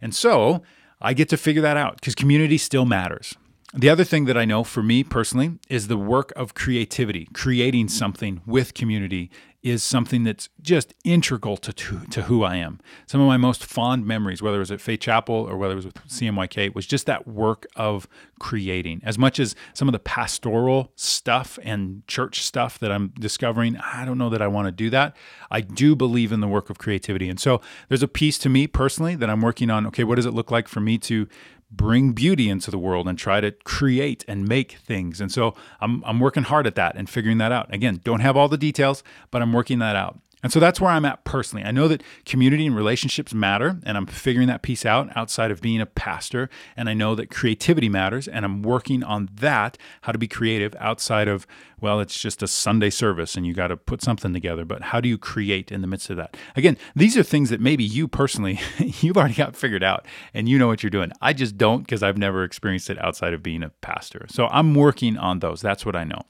And 0.00 0.14
so 0.14 0.62
I 1.00 1.14
get 1.14 1.28
to 1.30 1.36
figure 1.36 1.62
that 1.62 1.76
out 1.76 1.96
because 1.96 2.14
community 2.14 2.58
still 2.58 2.84
matters. 2.84 3.34
The 3.72 3.88
other 3.88 4.02
thing 4.02 4.24
that 4.24 4.36
I 4.36 4.44
know 4.44 4.64
for 4.64 4.82
me 4.82 5.04
personally 5.04 5.52
is 5.68 5.86
the 5.86 5.96
work 5.96 6.32
of 6.34 6.54
creativity, 6.54 7.28
creating 7.32 7.86
something 7.86 8.40
with 8.44 8.74
community 8.74 9.30
is 9.62 9.84
something 9.84 10.24
that's 10.24 10.48
just 10.60 10.94
integral 11.04 11.56
to, 11.58 11.72
to, 11.72 12.00
to, 12.06 12.22
who 12.22 12.42
I 12.42 12.56
am. 12.56 12.80
Some 13.06 13.20
of 13.20 13.28
my 13.28 13.36
most 13.36 13.64
fond 13.64 14.06
memories, 14.06 14.42
whether 14.42 14.56
it 14.56 14.60
was 14.60 14.72
at 14.72 14.80
Faith 14.80 15.00
Chapel 15.00 15.34
or 15.34 15.56
whether 15.56 15.74
it 15.74 15.76
was 15.76 15.84
with 15.84 15.94
CMYK, 16.08 16.74
was 16.74 16.86
just 16.86 17.06
that 17.06 17.28
work 17.28 17.66
of 17.76 18.08
creating. 18.40 19.02
As 19.04 19.18
much 19.18 19.38
as 19.38 19.54
some 19.74 19.86
of 19.86 19.92
the 19.92 19.98
pastoral 19.98 20.92
stuff 20.96 21.58
and 21.62 22.04
church 22.08 22.42
stuff 22.42 22.78
that 22.78 22.90
I'm 22.90 23.08
discovering, 23.20 23.76
I 23.76 24.04
don't 24.04 24.18
know 24.18 24.30
that 24.30 24.42
I 24.42 24.48
want 24.48 24.66
to 24.66 24.72
do 24.72 24.90
that. 24.90 25.14
I 25.50 25.60
do 25.60 25.94
believe 25.94 26.32
in 26.32 26.40
the 26.40 26.48
work 26.48 26.70
of 26.70 26.78
creativity. 26.78 27.28
And 27.28 27.38
so 27.38 27.60
there's 27.88 28.02
a 28.02 28.08
piece 28.08 28.38
to 28.38 28.48
me 28.48 28.66
personally 28.66 29.14
that 29.16 29.28
I'm 29.28 29.42
working 29.42 29.70
on. 29.70 29.86
Okay, 29.88 30.04
what 30.04 30.16
does 30.16 30.26
it 30.26 30.32
look 30.32 30.50
like 30.50 30.68
for 30.68 30.80
me 30.80 30.96
to 30.98 31.28
bring 31.70 32.12
beauty 32.12 32.48
into 32.48 32.70
the 32.70 32.78
world 32.78 33.06
and 33.08 33.18
try 33.18 33.40
to 33.40 33.52
create 33.52 34.24
and 34.26 34.46
make 34.46 34.72
things. 34.72 35.20
And 35.20 35.30
so 35.30 35.54
I'm, 35.80 36.02
I'm 36.04 36.18
working 36.18 36.42
hard 36.42 36.66
at 36.66 36.74
that 36.74 36.96
and 36.96 37.08
figuring 37.08 37.38
that 37.38 37.52
out. 37.52 37.72
Again, 37.72 38.00
don't 38.02 38.20
have 38.20 38.36
all 38.36 38.48
the 38.48 38.58
details, 38.58 39.02
but 39.30 39.40
I'm 39.40 39.52
working 39.52 39.78
that 39.78 39.96
out. 39.96 40.18
And 40.42 40.52
so 40.52 40.60
that's 40.60 40.80
where 40.80 40.90
I'm 40.90 41.04
at 41.04 41.24
personally. 41.24 41.64
I 41.64 41.70
know 41.70 41.88
that 41.88 42.02
community 42.24 42.66
and 42.66 42.74
relationships 42.74 43.34
matter, 43.34 43.78
and 43.84 43.96
I'm 43.96 44.06
figuring 44.06 44.48
that 44.48 44.62
piece 44.62 44.86
out 44.86 45.14
outside 45.16 45.50
of 45.50 45.60
being 45.60 45.80
a 45.80 45.86
pastor. 45.86 46.48
And 46.76 46.88
I 46.88 46.94
know 46.94 47.14
that 47.14 47.30
creativity 47.30 47.88
matters, 47.88 48.26
and 48.26 48.44
I'm 48.44 48.62
working 48.62 49.02
on 49.02 49.28
that 49.34 49.76
how 50.02 50.12
to 50.12 50.18
be 50.18 50.28
creative 50.28 50.74
outside 50.78 51.28
of, 51.28 51.46
well, 51.80 52.00
it's 52.00 52.18
just 52.18 52.42
a 52.42 52.46
Sunday 52.46 52.90
service 52.90 53.36
and 53.36 53.46
you 53.46 53.54
got 53.54 53.68
to 53.68 53.76
put 53.76 54.02
something 54.02 54.32
together. 54.32 54.64
But 54.64 54.82
how 54.82 55.00
do 55.00 55.08
you 55.08 55.18
create 55.18 55.70
in 55.70 55.80
the 55.80 55.86
midst 55.86 56.10
of 56.10 56.16
that? 56.16 56.36
Again, 56.56 56.76
these 56.94 57.16
are 57.16 57.22
things 57.22 57.50
that 57.50 57.60
maybe 57.60 57.84
you 57.84 58.08
personally, 58.08 58.60
you've 58.78 59.16
already 59.16 59.34
got 59.34 59.56
figured 59.56 59.82
out 59.82 60.06
and 60.34 60.48
you 60.48 60.58
know 60.58 60.66
what 60.66 60.82
you're 60.82 60.90
doing. 60.90 61.12
I 61.20 61.32
just 61.32 61.56
don't 61.56 61.82
because 61.82 62.02
I've 62.02 62.18
never 62.18 62.44
experienced 62.44 62.90
it 62.90 63.02
outside 63.02 63.34
of 63.34 63.42
being 63.42 63.62
a 63.62 63.70
pastor. 63.80 64.26
So 64.28 64.46
I'm 64.48 64.74
working 64.74 65.16
on 65.16 65.40
those. 65.40 65.60
That's 65.60 65.84
what 65.84 65.96
I 65.96 66.04
know. 66.04 66.22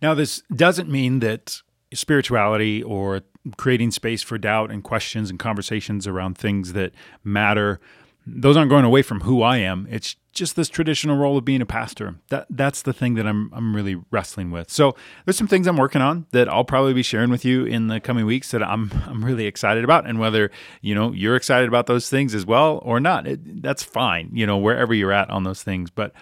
Now, 0.00 0.14
this 0.14 0.42
doesn't 0.54 0.88
mean 0.88 1.20
that 1.20 1.62
spirituality 1.94 2.82
or 2.82 3.22
creating 3.56 3.90
space 3.90 4.22
for 4.22 4.38
doubt 4.38 4.70
and 4.70 4.84
questions 4.84 5.30
and 5.30 5.38
conversations 5.38 6.06
around 6.06 6.38
things 6.38 6.72
that 6.74 6.92
matter 7.24 7.80
those 8.26 8.56
aren't 8.56 8.70
going 8.70 8.84
away 8.84 9.02
from 9.02 9.20
who 9.20 9.42
I 9.42 9.58
am. 9.58 9.86
It's 9.90 10.16
just 10.32 10.56
this 10.56 10.68
traditional 10.68 11.16
role 11.16 11.36
of 11.36 11.44
being 11.44 11.60
a 11.60 11.66
pastor. 11.66 12.16
That 12.28 12.46
that's 12.48 12.82
the 12.82 12.92
thing 12.92 13.14
that 13.14 13.26
I'm 13.26 13.50
I'm 13.52 13.74
really 13.74 14.00
wrestling 14.10 14.50
with. 14.50 14.70
So 14.70 14.94
there's 15.24 15.36
some 15.36 15.48
things 15.48 15.66
I'm 15.66 15.76
working 15.76 16.00
on 16.00 16.26
that 16.30 16.48
I'll 16.48 16.64
probably 16.64 16.94
be 16.94 17.02
sharing 17.02 17.30
with 17.30 17.44
you 17.44 17.64
in 17.64 17.88
the 17.88 18.00
coming 18.00 18.24
weeks 18.24 18.50
that 18.52 18.62
I'm 18.62 18.90
I'm 19.06 19.24
really 19.24 19.46
excited 19.46 19.84
about. 19.84 20.06
And 20.06 20.18
whether 20.18 20.50
you 20.80 20.94
know 20.94 21.12
you're 21.12 21.36
excited 21.36 21.68
about 21.68 21.86
those 21.86 22.08
things 22.08 22.34
as 22.34 22.46
well 22.46 22.80
or 22.82 23.00
not, 23.00 23.26
it, 23.26 23.62
that's 23.62 23.82
fine. 23.82 24.30
You 24.32 24.46
know 24.46 24.56
wherever 24.56 24.94
you're 24.94 25.12
at 25.12 25.28
on 25.28 25.44
those 25.44 25.62
things. 25.62 25.90
But 25.90 26.12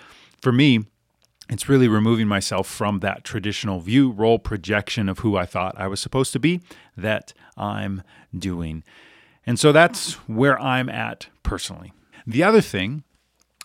for 0.41 0.53
me, 0.53 0.87
it's 1.51 1.69
really 1.69 1.89
removing 1.89 2.29
myself 2.29 2.69
from 2.69 3.01
that 3.01 3.25
traditional 3.25 3.81
view, 3.81 4.11
role, 4.11 4.39
projection 4.39 5.09
of 5.09 5.19
who 5.19 5.37
I 5.37 5.47
thought 5.47 5.75
I 5.77 5.89
was 5.89 6.01
supposed 6.01 6.33
to 6.33 6.39
be 6.39 6.61
that 6.97 7.33
I'm 7.57 8.03
doing. 8.37 8.85
And 9.45 9.59
so 9.59 9.73
that's 9.73 10.15
where 10.29 10.59
I'm 10.61 10.89
at 10.89 11.27
personally. 11.43 11.93
The 12.27 12.45
other 12.45 12.61
thing, 12.61 13.03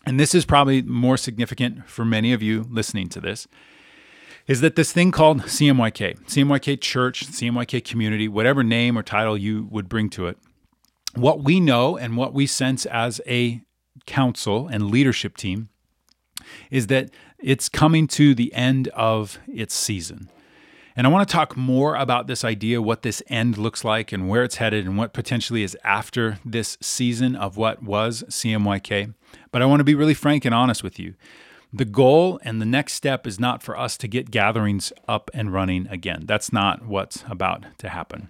and 0.05 0.19
this 0.19 0.33
is 0.33 0.45
probably 0.45 0.81
more 0.81 1.15
significant 1.15 1.87
for 1.87 2.03
many 2.03 2.33
of 2.33 2.41
you 2.41 2.65
listening 2.69 3.07
to 3.09 3.21
this, 3.21 3.47
is 4.47 4.61
that 4.61 4.75
this 4.75 4.91
thing 4.91 5.11
called 5.11 5.41
CMYK, 5.41 6.25
CMYK 6.25 6.81
Church, 6.81 7.27
CMYK 7.27 7.83
Community, 7.83 8.27
whatever 8.27 8.63
name 8.63 8.97
or 8.97 9.03
title 9.03 9.37
you 9.37 9.67
would 9.69 9.89
bring 9.89 10.09
to 10.11 10.27
it, 10.27 10.37
what 11.13 11.43
we 11.43 11.59
know 11.59 11.97
and 11.97 12.17
what 12.17 12.33
we 12.33 12.47
sense 12.47 12.85
as 12.87 13.21
a 13.27 13.61
council 14.05 14.67
and 14.67 14.89
leadership 14.89 15.37
team 15.37 15.69
is 16.69 16.87
that 16.87 17.09
it's 17.45 17.69
coming 17.69 18.07
to 18.07 18.33
the 18.33 18.51
end 18.55 18.87
of 18.87 19.37
its 19.47 19.75
season. 19.75 20.29
And 20.95 21.05
I 21.05 21.11
want 21.11 21.29
to 21.29 21.31
talk 21.31 21.55
more 21.55 21.95
about 21.95 22.25
this 22.25 22.43
idea, 22.43 22.81
what 22.81 23.03
this 23.03 23.21
end 23.27 23.59
looks 23.59 23.83
like, 23.83 24.11
and 24.11 24.27
where 24.27 24.43
it's 24.43 24.55
headed, 24.55 24.87
and 24.87 24.97
what 24.97 25.13
potentially 25.13 25.61
is 25.61 25.77
after 25.83 26.39
this 26.43 26.75
season 26.81 27.35
of 27.35 27.55
what 27.55 27.83
was 27.83 28.23
CMYK. 28.29 29.13
But 29.51 29.61
I 29.61 29.65
want 29.65 29.79
to 29.79 29.83
be 29.83 29.93
really 29.93 30.15
frank 30.15 30.43
and 30.43 30.55
honest 30.55 30.81
with 30.81 30.97
you. 30.97 31.13
The 31.71 31.85
goal 31.85 32.39
and 32.41 32.59
the 32.59 32.65
next 32.65 32.93
step 32.93 33.27
is 33.27 33.39
not 33.39 33.61
for 33.61 33.77
us 33.77 33.95
to 33.97 34.07
get 34.07 34.31
gatherings 34.31 34.91
up 35.07 35.29
and 35.31 35.53
running 35.53 35.87
again. 35.87 36.23
That's 36.25 36.51
not 36.51 36.87
what's 36.87 37.23
about 37.29 37.65
to 37.77 37.89
happen 37.89 38.29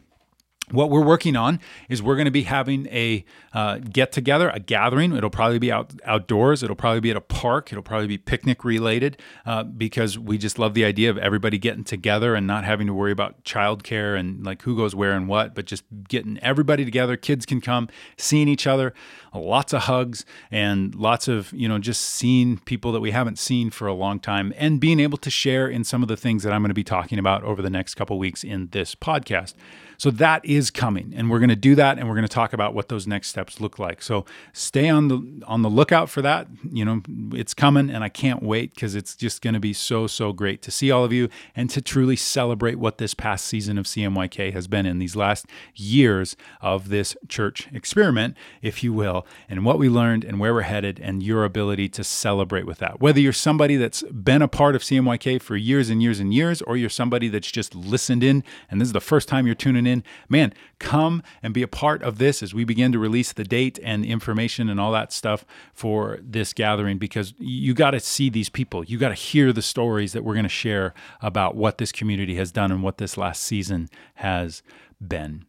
what 0.71 0.89
we're 0.89 1.04
working 1.04 1.36
on 1.36 1.60
is 1.89 2.01
we're 2.01 2.15
going 2.15 2.25
to 2.25 2.32
be 2.32 2.43
having 2.43 2.88
a 2.88 3.23
uh, 3.54 3.78
get 3.78 4.12
together, 4.12 4.49
a 4.49 4.60
gathering. 4.60 5.15
It'll 5.15 5.30
probably 5.30 5.60
be 5.60 5.71
out 5.71 5.93
outdoors. 6.04 6.63
It'll 6.63 6.75
probably 6.75 6.99
be 6.99 7.12
at 7.12 7.17
a 7.17 7.21
park. 7.21 7.71
It'll 7.71 7.84
probably 7.84 8.08
be 8.08 8.17
picnic 8.17 8.63
related 8.63 9.21
uh, 9.45 9.63
because 9.63 10.17
we 10.17 10.38
just 10.38 10.58
love 10.58 10.73
the 10.73 10.84
idea 10.84 11.10
of 11.10 11.17
everybody 11.17 11.58
getting 11.58 11.84
together 11.84 12.36
and 12.36 12.47
not 12.47 12.63
having 12.63 12.88
to 12.88 12.93
worry 12.93 13.12
about 13.12 13.43
childcare 13.43 14.17
and 14.17 14.43
like 14.45 14.63
who 14.63 14.75
goes 14.75 14.95
where 14.95 15.13
and 15.13 15.28
what, 15.28 15.54
but 15.54 15.65
just 15.65 15.84
getting 16.08 16.39
everybody 16.39 16.84
together. 16.84 17.15
Kids 17.15 17.45
can 17.45 17.62
come, 17.62 17.88
seeing 18.17 18.47
each 18.47 18.65
other, 18.65 18.93
lots 19.34 19.73
of 19.73 19.84
hugs 19.84 20.25
and 20.51 20.95
lots 20.95 21.28
of 21.28 21.54
you 21.54 21.67
know 21.67 21.78
just 21.78 22.01
seeing 22.01 22.58
people 22.60 22.91
that 22.91 23.01
we 23.01 23.12
haven't 23.12 23.38
seen 23.38 23.69
for 23.69 23.88
a 23.88 23.93
long 23.93 24.19
time 24.19 24.54
and 24.58 24.80
being 24.80 24.99
able 24.99 25.17
to 25.17 25.30
share 25.30 25.67
in 25.67 25.84
some 25.84 26.01
of 26.01 26.08
the 26.08 26.17
things 26.17 26.43
that 26.43 26.51
I'm 26.51 26.62
going 26.62 26.69
to 26.69 26.73
be 26.73 26.84
talking 26.84 27.19
about 27.19 27.43
over 27.43 27.62
the 27.62 27.69
next 27.69 27.95
couple 27.95 28.17
weeks 28.17 28.43
in 28.43 28.69
this 28.71 28.95
podcast. 28.95 29.54
So 29.97 30.12
that 30.12 30.45
is 30.45 30.69
coming 30.69 31.13
and 31.15 31.29
we're 31.29 31.39
going 31.39 31.49
to 31.49 31.55
do 31.55 31.75
that 31.75 31.97
and 31.97 32.08
we're 32.08 32.15
going 32.15 32.27
to 32.27 32.34
talk 32.34 32.53
about 32.53 32.73
what 32.73 32.89
those 32.89 33.08
next 33.08 33.29
steps 33.29 33.60
look 33.60 33.79
like. 33.79 34.01
So 34.01 34.25
stay 34.53 34.89
on 34.89 35.08
the 35.08 35.43
on 35.47 35.62
the 35.62 35.69
lookout 35.69 36.10
for 36.10 36.21
that. 36.21 36.47
You 36.71 36.86
know 36.86 37.01
it's 37.34 37.53
coming 37.53 37.89
and 37.89 38.03
i 38.03 38.10
can't 38.10 38.41
wait 38.43 38.73
because 38.73 38.95
it's 38.95 39.15
just 39.15 39.41
going 39.41 39.53
to 39.53 39.60
be 39.60 39.73
so 39.73 40.08
so 40.08 40.34
great 40.34 40.62
to 40.62 40.71
see 40.71 40.91
all 40.91 41.03
of 41.03 41.12
you 41.12 41.29
and 41.55 41.69
to 41.69 41.81
truly 41.81 42.15
celebrate 42.15 42.75
what 42.75 42.97
this 42.97 43.13
past 43.13 43.45
season 43.45 43.77
of 43.77 43.86
cmyk 43.86 44.53
has 44.53 44.67
been 44.67 44.86
in 44.86 44.99
these 44.99 45.15
last 45.15 45.45
years 45.75 46.36
of 46.62 46.89
this 46.89 47.15
church 47.27 47.67
experiment 47.73 48.36
if 48.62 48.84
you 48.84 48.93
will 48.93 49.25
and 49.49 49.65
what 49.65 49.79
we 49.79 49.89
learned 49.89 50.23
and 50.23 50.39
where 50.39 50.53
we're 50.53 50.62
headed 50.62 50.99
and 50.99 51.23
your 51.23 51.43
ability 51.43 51.89
to 51.89 52.03
celebrate 52.03 52.65
with 52.65 52.79
that. 52.79 52.99
Whether 52.99 53.19
you're 53.19 53.34
somebody 53.34 53.75
that's 53.75 54.03
been 54.03 54.41
a 54.41 54.47
part 54.47 54.75
of 54.75 54.81
cmyk 54.81 55.41
for 55.41 55.55
years 55.55 55.89
and 55.89 56.01
years 56.01 56.19
and 56.19 56.34
years 56.34 56.62
or 56.63 56.77
you're 56.77 56.89
somebody 56.89 57.27
that's 57.27 57.51
just 57.51 57.75
listened 57.75 58.23
in 58.23 58.43
and 58.69 58.79
this 58.79 58.88
is 58.88 58.93
the 58.93 59.01
first 59.01 59.27
time 59.27 59.45
you're 59.45 59.55
in 59.87 60.03
man, 60.29 60.53
come 60.79 61.23
and 61.41 61.53
be 61.53 61.61
a 61.61 61.67
part 61.67 62.03
of 62.03 62.17
this 62.17 62.43
as 62.43 62.53
we 62.53 62.63
begin 62.63 62.91
to 62.91 62.99
release 62.99 63.33
the 63.33 63.43
date 63.43 63.79
and 63.83 64.05
information 64.05 64.69
and 64.69 64.79
all 64.79 64.91
that 64.91 65.11
stuff 65.11 65.45
for 65.73 66.19
this 66.21 66.53
gathering 66.53 66.97
because 66.97 67.33
you 67.37 67.73
got 67.73 67.91
to 67.91 67.99
see 67.99 68.29
these 68.29 68.49
people. 68.49 68.83
You 68.83 68.97
got 68.97 69.09
to 69.09 69.15
hear 69.15 69.51
the 69.51 69.61
stories 69.61 70.13
that 70.13 70.23
we're 70.23 70.33
going 70.33 70.43
to 70.43 70.49
share 70.49 70.93
about 71.21 71.55
what 71.55 71.77
this 71.77 71.91
community 71.91 72.35
has 72.35 72.51
done 72.51 72.71
and 72.71 72.83
what 72.83 72.97
this 72.97 73.17
last 73.17 73.43
season 73.43 73.89
has 74.15 74.63
been. 75.05 75.45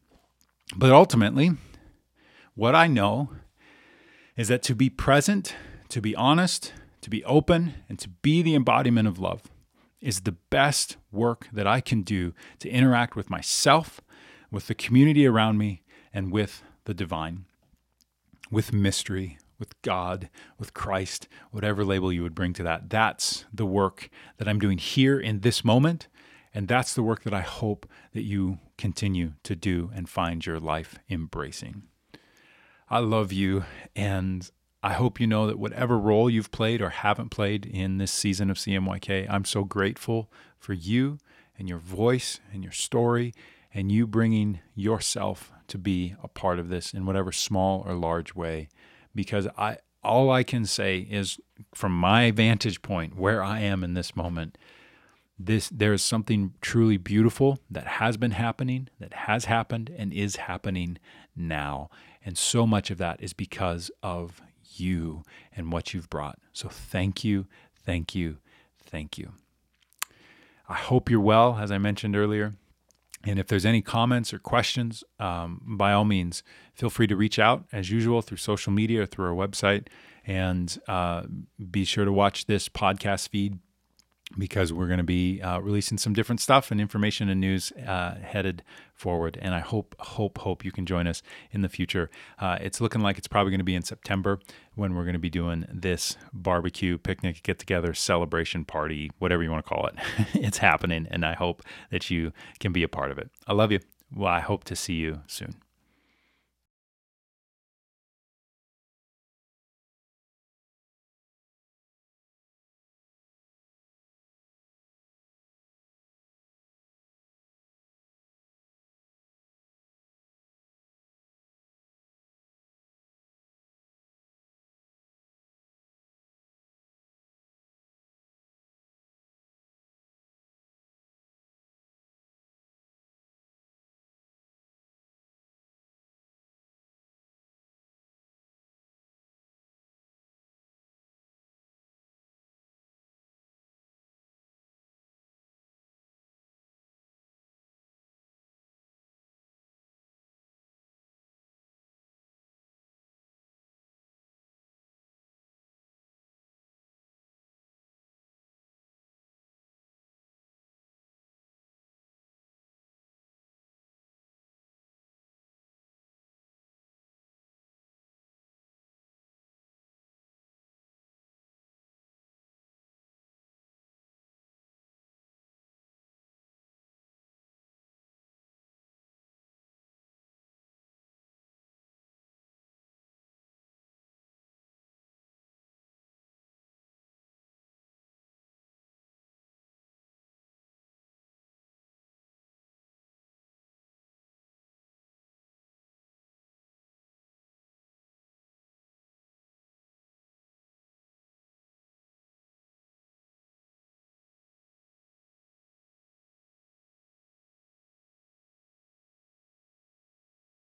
But 0.76 0.90
ultimately, 0.90 1.52
what 2.54 2.74
I 2.74 2.86
know 2.86 3.30
is 4.36 4.48
that 4.48 4.62
to 4.64 4.74
be 4.74 4.90
present, 4.90 5.54
to 5.88 6.00
be 6.00 6.14
honest, 6.16 6.72
to 7.02 7.10
be 7.10 7.24
open, 7.24 7.74
and 7.88 7.98
to 8.00 8.08
be 8.08 8.42
the 8.42 8.54
embodiment 8.54 9.06
of 9.06 9.18
love 9.18 9.42
is 10.00 10.20
the 10.20 10.32
best 10.32 10.96
work 11.10 11.48
that 11.52 11.66
I 11.66 11.80
can 11.80 12.02
do 12.02 12.34
to 12.58 12.68
interact 12.68 13.16
with 13.16 13.30
myself 13.30 14.00
with 14.50 14.66
the 14.66 14.74
community 14.74 15.26
around 15.26 15.58
me, 15.58 15.82
and 16.12 16.32
with 16.32 16.62
the 16.84 16.94
divine, 16.94 17.44
with 18.50 18.72
mystery, 18.72 19.38
with 19.58 19.80
God, 19.82 20.28
with 20.58 20.74
Christ, 20.74 21.28
whatever 21.50 21.84
label 21.84 22.12
you 22.12 22.22
would 22.22 22.34
bring 22.34 22.52
to 22.54 22.62
that. 22.62 22.90
That's 22.90 23.44
the 23.52 23.66
work 23.66 24.10
that 24.38 24.48
I'm 24.48 24.58
doing 24.58 24.78
here 24.78 25.18
in 25.18 25.40
this 25.40 25.64
moment. 25.64 26.08
And 26.54 26.68
that's 26.68 26.94
the 26.94 27.02
work 27.02 27.22
that 27.24 27.34
I 27.34 27.42
hope 27.42 27.86
that 28.14 28.22
you 28.22 28.60
continue 28.78 29.32
to 29.42 29.54
do 29.54 29.90
and 29.94 30.08
find 30.08 30.44
your 30.46 30.58
life 30.58 30.98
embracing. 31.10 31.82
I 32.88 33.00
love 33.00 33.30
you, 33.30 33.64
and 33.94 34.50
I 34.82 34.94
hope 34.94 35.20
you 35.20 35.26
know 35.26 35.46
that 35.46 35.58
whatever 35.58 35.98
role 35.98 36.30
you've 36.30 36.52
played 36.52 36.80
or 36.80 36.88
haven't 36.88 37.28
played 37.28 37.66
in 37.66 37.98
this 37.98 38.12
season 38.12 38.48
of 38.48 38.56
CMYK, 38.56 39.26
I'm 39.28 39.44
so 39.44 39.64
grateful 39.64 40.30
for 40.58 40.72
you 40.72 41.18
and 41.58 41.68
your 41.68 41.78
voice 41.78 42.40
and 42.52 42.62
your 42.62 42.72
story 42.72 43.34
and 43.76 43.92
you 43.92 44.06
bringing 44.06 44.58
yourself 44.74 45.52
to 45.68 45.76
be 45.76 46.14
a 46.22 46.28
part 46.28 46.58
of 46.58 46.70
this 46.70 46.94
in 46.94 47.04
whatever 47.04 47.30
small 47.30 47.84
or 47.86 47.92
large 47.92 48.34
way. 48.34 48.70
Because 49.14 49.46
I 49.58 49.76
all 50.02 50.30
I 50.30 50.44
can 50.44 50.64
say 50.64 51.00
is 51.10 51.38
from 51.74 51.92
my 51.92 52.30
vantage 52.30 52.80
point 52.80 53.16
where 53.16 53.44
I 53.44 53.60
am 53.60 53.84
in 53.84 53.92
this 53.92 54.16
moment 54.16 54.56
this 55.38 55.68
there 55.68 55.92
is 55.92 56.02
something 56.02 56.54
truly 56.62 56.96
beautiful 56.96 57.58
that 57.70 57.86
has 57.86 58.16
been 58.16 58.30
happening 58.30 58.88
that 58.98 59.12
has 59.12 59.44
happened 59.44 59.94
and 59.98 60.10
is 60.10 60.36
happening 60.36 60.96
now. 61.36 61.90
And 62.24 62.38
so 62.38 62.66
much 62.66 62.90
of 62.90 62.96
that 62.96 63.22
is 63.22 63.34
because 63.34 63.90
of 64.02 64.40
you 64.76 65.22
and 65.54 65.70
what 65.70 65.92
you've 65.92 66.08
brought. 66.08 66.38
So 66.54 66.70
thank 66.70 67.24
you 67.24 67.46
thank 67.84 68.14
you 68.14 68.38
thank 68.86 69.18
you. 69.18 69.32
I 70.66 70.76
hope 70.76 71.10
you're 71.10 71.20
well 71.20 71.58
as 71.60 71.70
I 71.70 71.76
mentioned 71.76 72.16
earlier 72.16 72.54
and 73.26 73.38
if 73.40 73.48
there's 73.48 73.66
any 73.66 73.82
comments 73.82 74.32
or 74.32 74.38
questions, 74.38 75.02
um, 75.18 75.60
by 75.66 75.92
all 75.92 76.04
means, 76.04 76.44
feel 76.74 76.90
free 76.90 77.08
to 77.08 77.16
reach 77.16 77.38
out 77.38 77.64
as 77.72 77.90
usual 77.90 78.22
through 78.22 78.36
social 78.38 78.72
media 78.72 79.02
or 79.02 79.06
through 79.06 79.26
our 79.26 79.48
website. 79.48 79.88
And 80.24 80.78
uh, 80.88 81.24
be 81.70 81.84
sure 81.84 82.04
to 82.04 82.12
watch 82.12 82.46
this 82.46 82.68
podcast 82.68 83.28
feed 83.28 83.58
because 84.36 84.72
we're 84.72 84.86
going 84.86 84.98
to 84.98 85.04
be 85.04 85.40
uh, 85.40 85.58
releasing 85.60 85.98
some 85.98 86.12
different 86.12 86.40
stuff 86.40 86.70
and 86.70 86.80
information 86.80 87.28
and 87.28 87.40
news 87.40 87.72
uh, 87.86 88.16
headed 88.16 88.62
forward. 88.92 89.38
And 89.40 89.54
I 89.54 89.60
hope, 89.60 89.94
hope, 90.00 90.38
hope 90.38 90.64
you 90.64 90.72
can 90.72 90.84
join 90.84 91.06
us 91.06 91.22
in 91.52 91.62
the 91.62 91.68
future. 91.68 92.10
Uh, 92.38 92.58
it's 92.60 92.80
looking 92.80 93.00
like 93.00 93.18
it's 93.18 93.28
probably 93.28 93.50
going 93.50 93.60
to 93.60 93.64
be 93.64 93.74
in 93.74 93.82
September 93.82 94.40
when 94.74 94.94
we're 94.94 95.04
going 95.04 95.14
to 95.14 95.18
be 95.18 95.30
doing 95.30 95.64
this 95.72 96.16
barbecue, 96.32 96.98
picnic, 96.98 97.42
get 97.42 97.58
together, 97.58 97.94
celebration 97.94 98.64
party, 98.64 99.10
whatever 99.18 99.42
you 99.42 99.50
want 99.50 99.64
to 99.64 99.68
call 99.68 99.86
it. 99.86 99.94
it's 100.34 100.58
happening, 100.58 101.06
and 101.10 101.24
I 101.24 101.34
hope 101.34 101.62
that 101.90 102.10
you 102.10 102.32
can 102.58 102.72
be 102.72 102.82
a 102.82 102.88
part 102.88 103.10
of 103.10 103.18
it. 103.18 103.30
I 103.46 103.52
love 103.52 103.70
you. 103.72 103.80
Well, 104.14 104.32
I 104.32 104.40
hope 104.40 104.64
to 104.64 104.76
see 104.76 104.94
you 104.94 105.22
soon. 105.26 105.56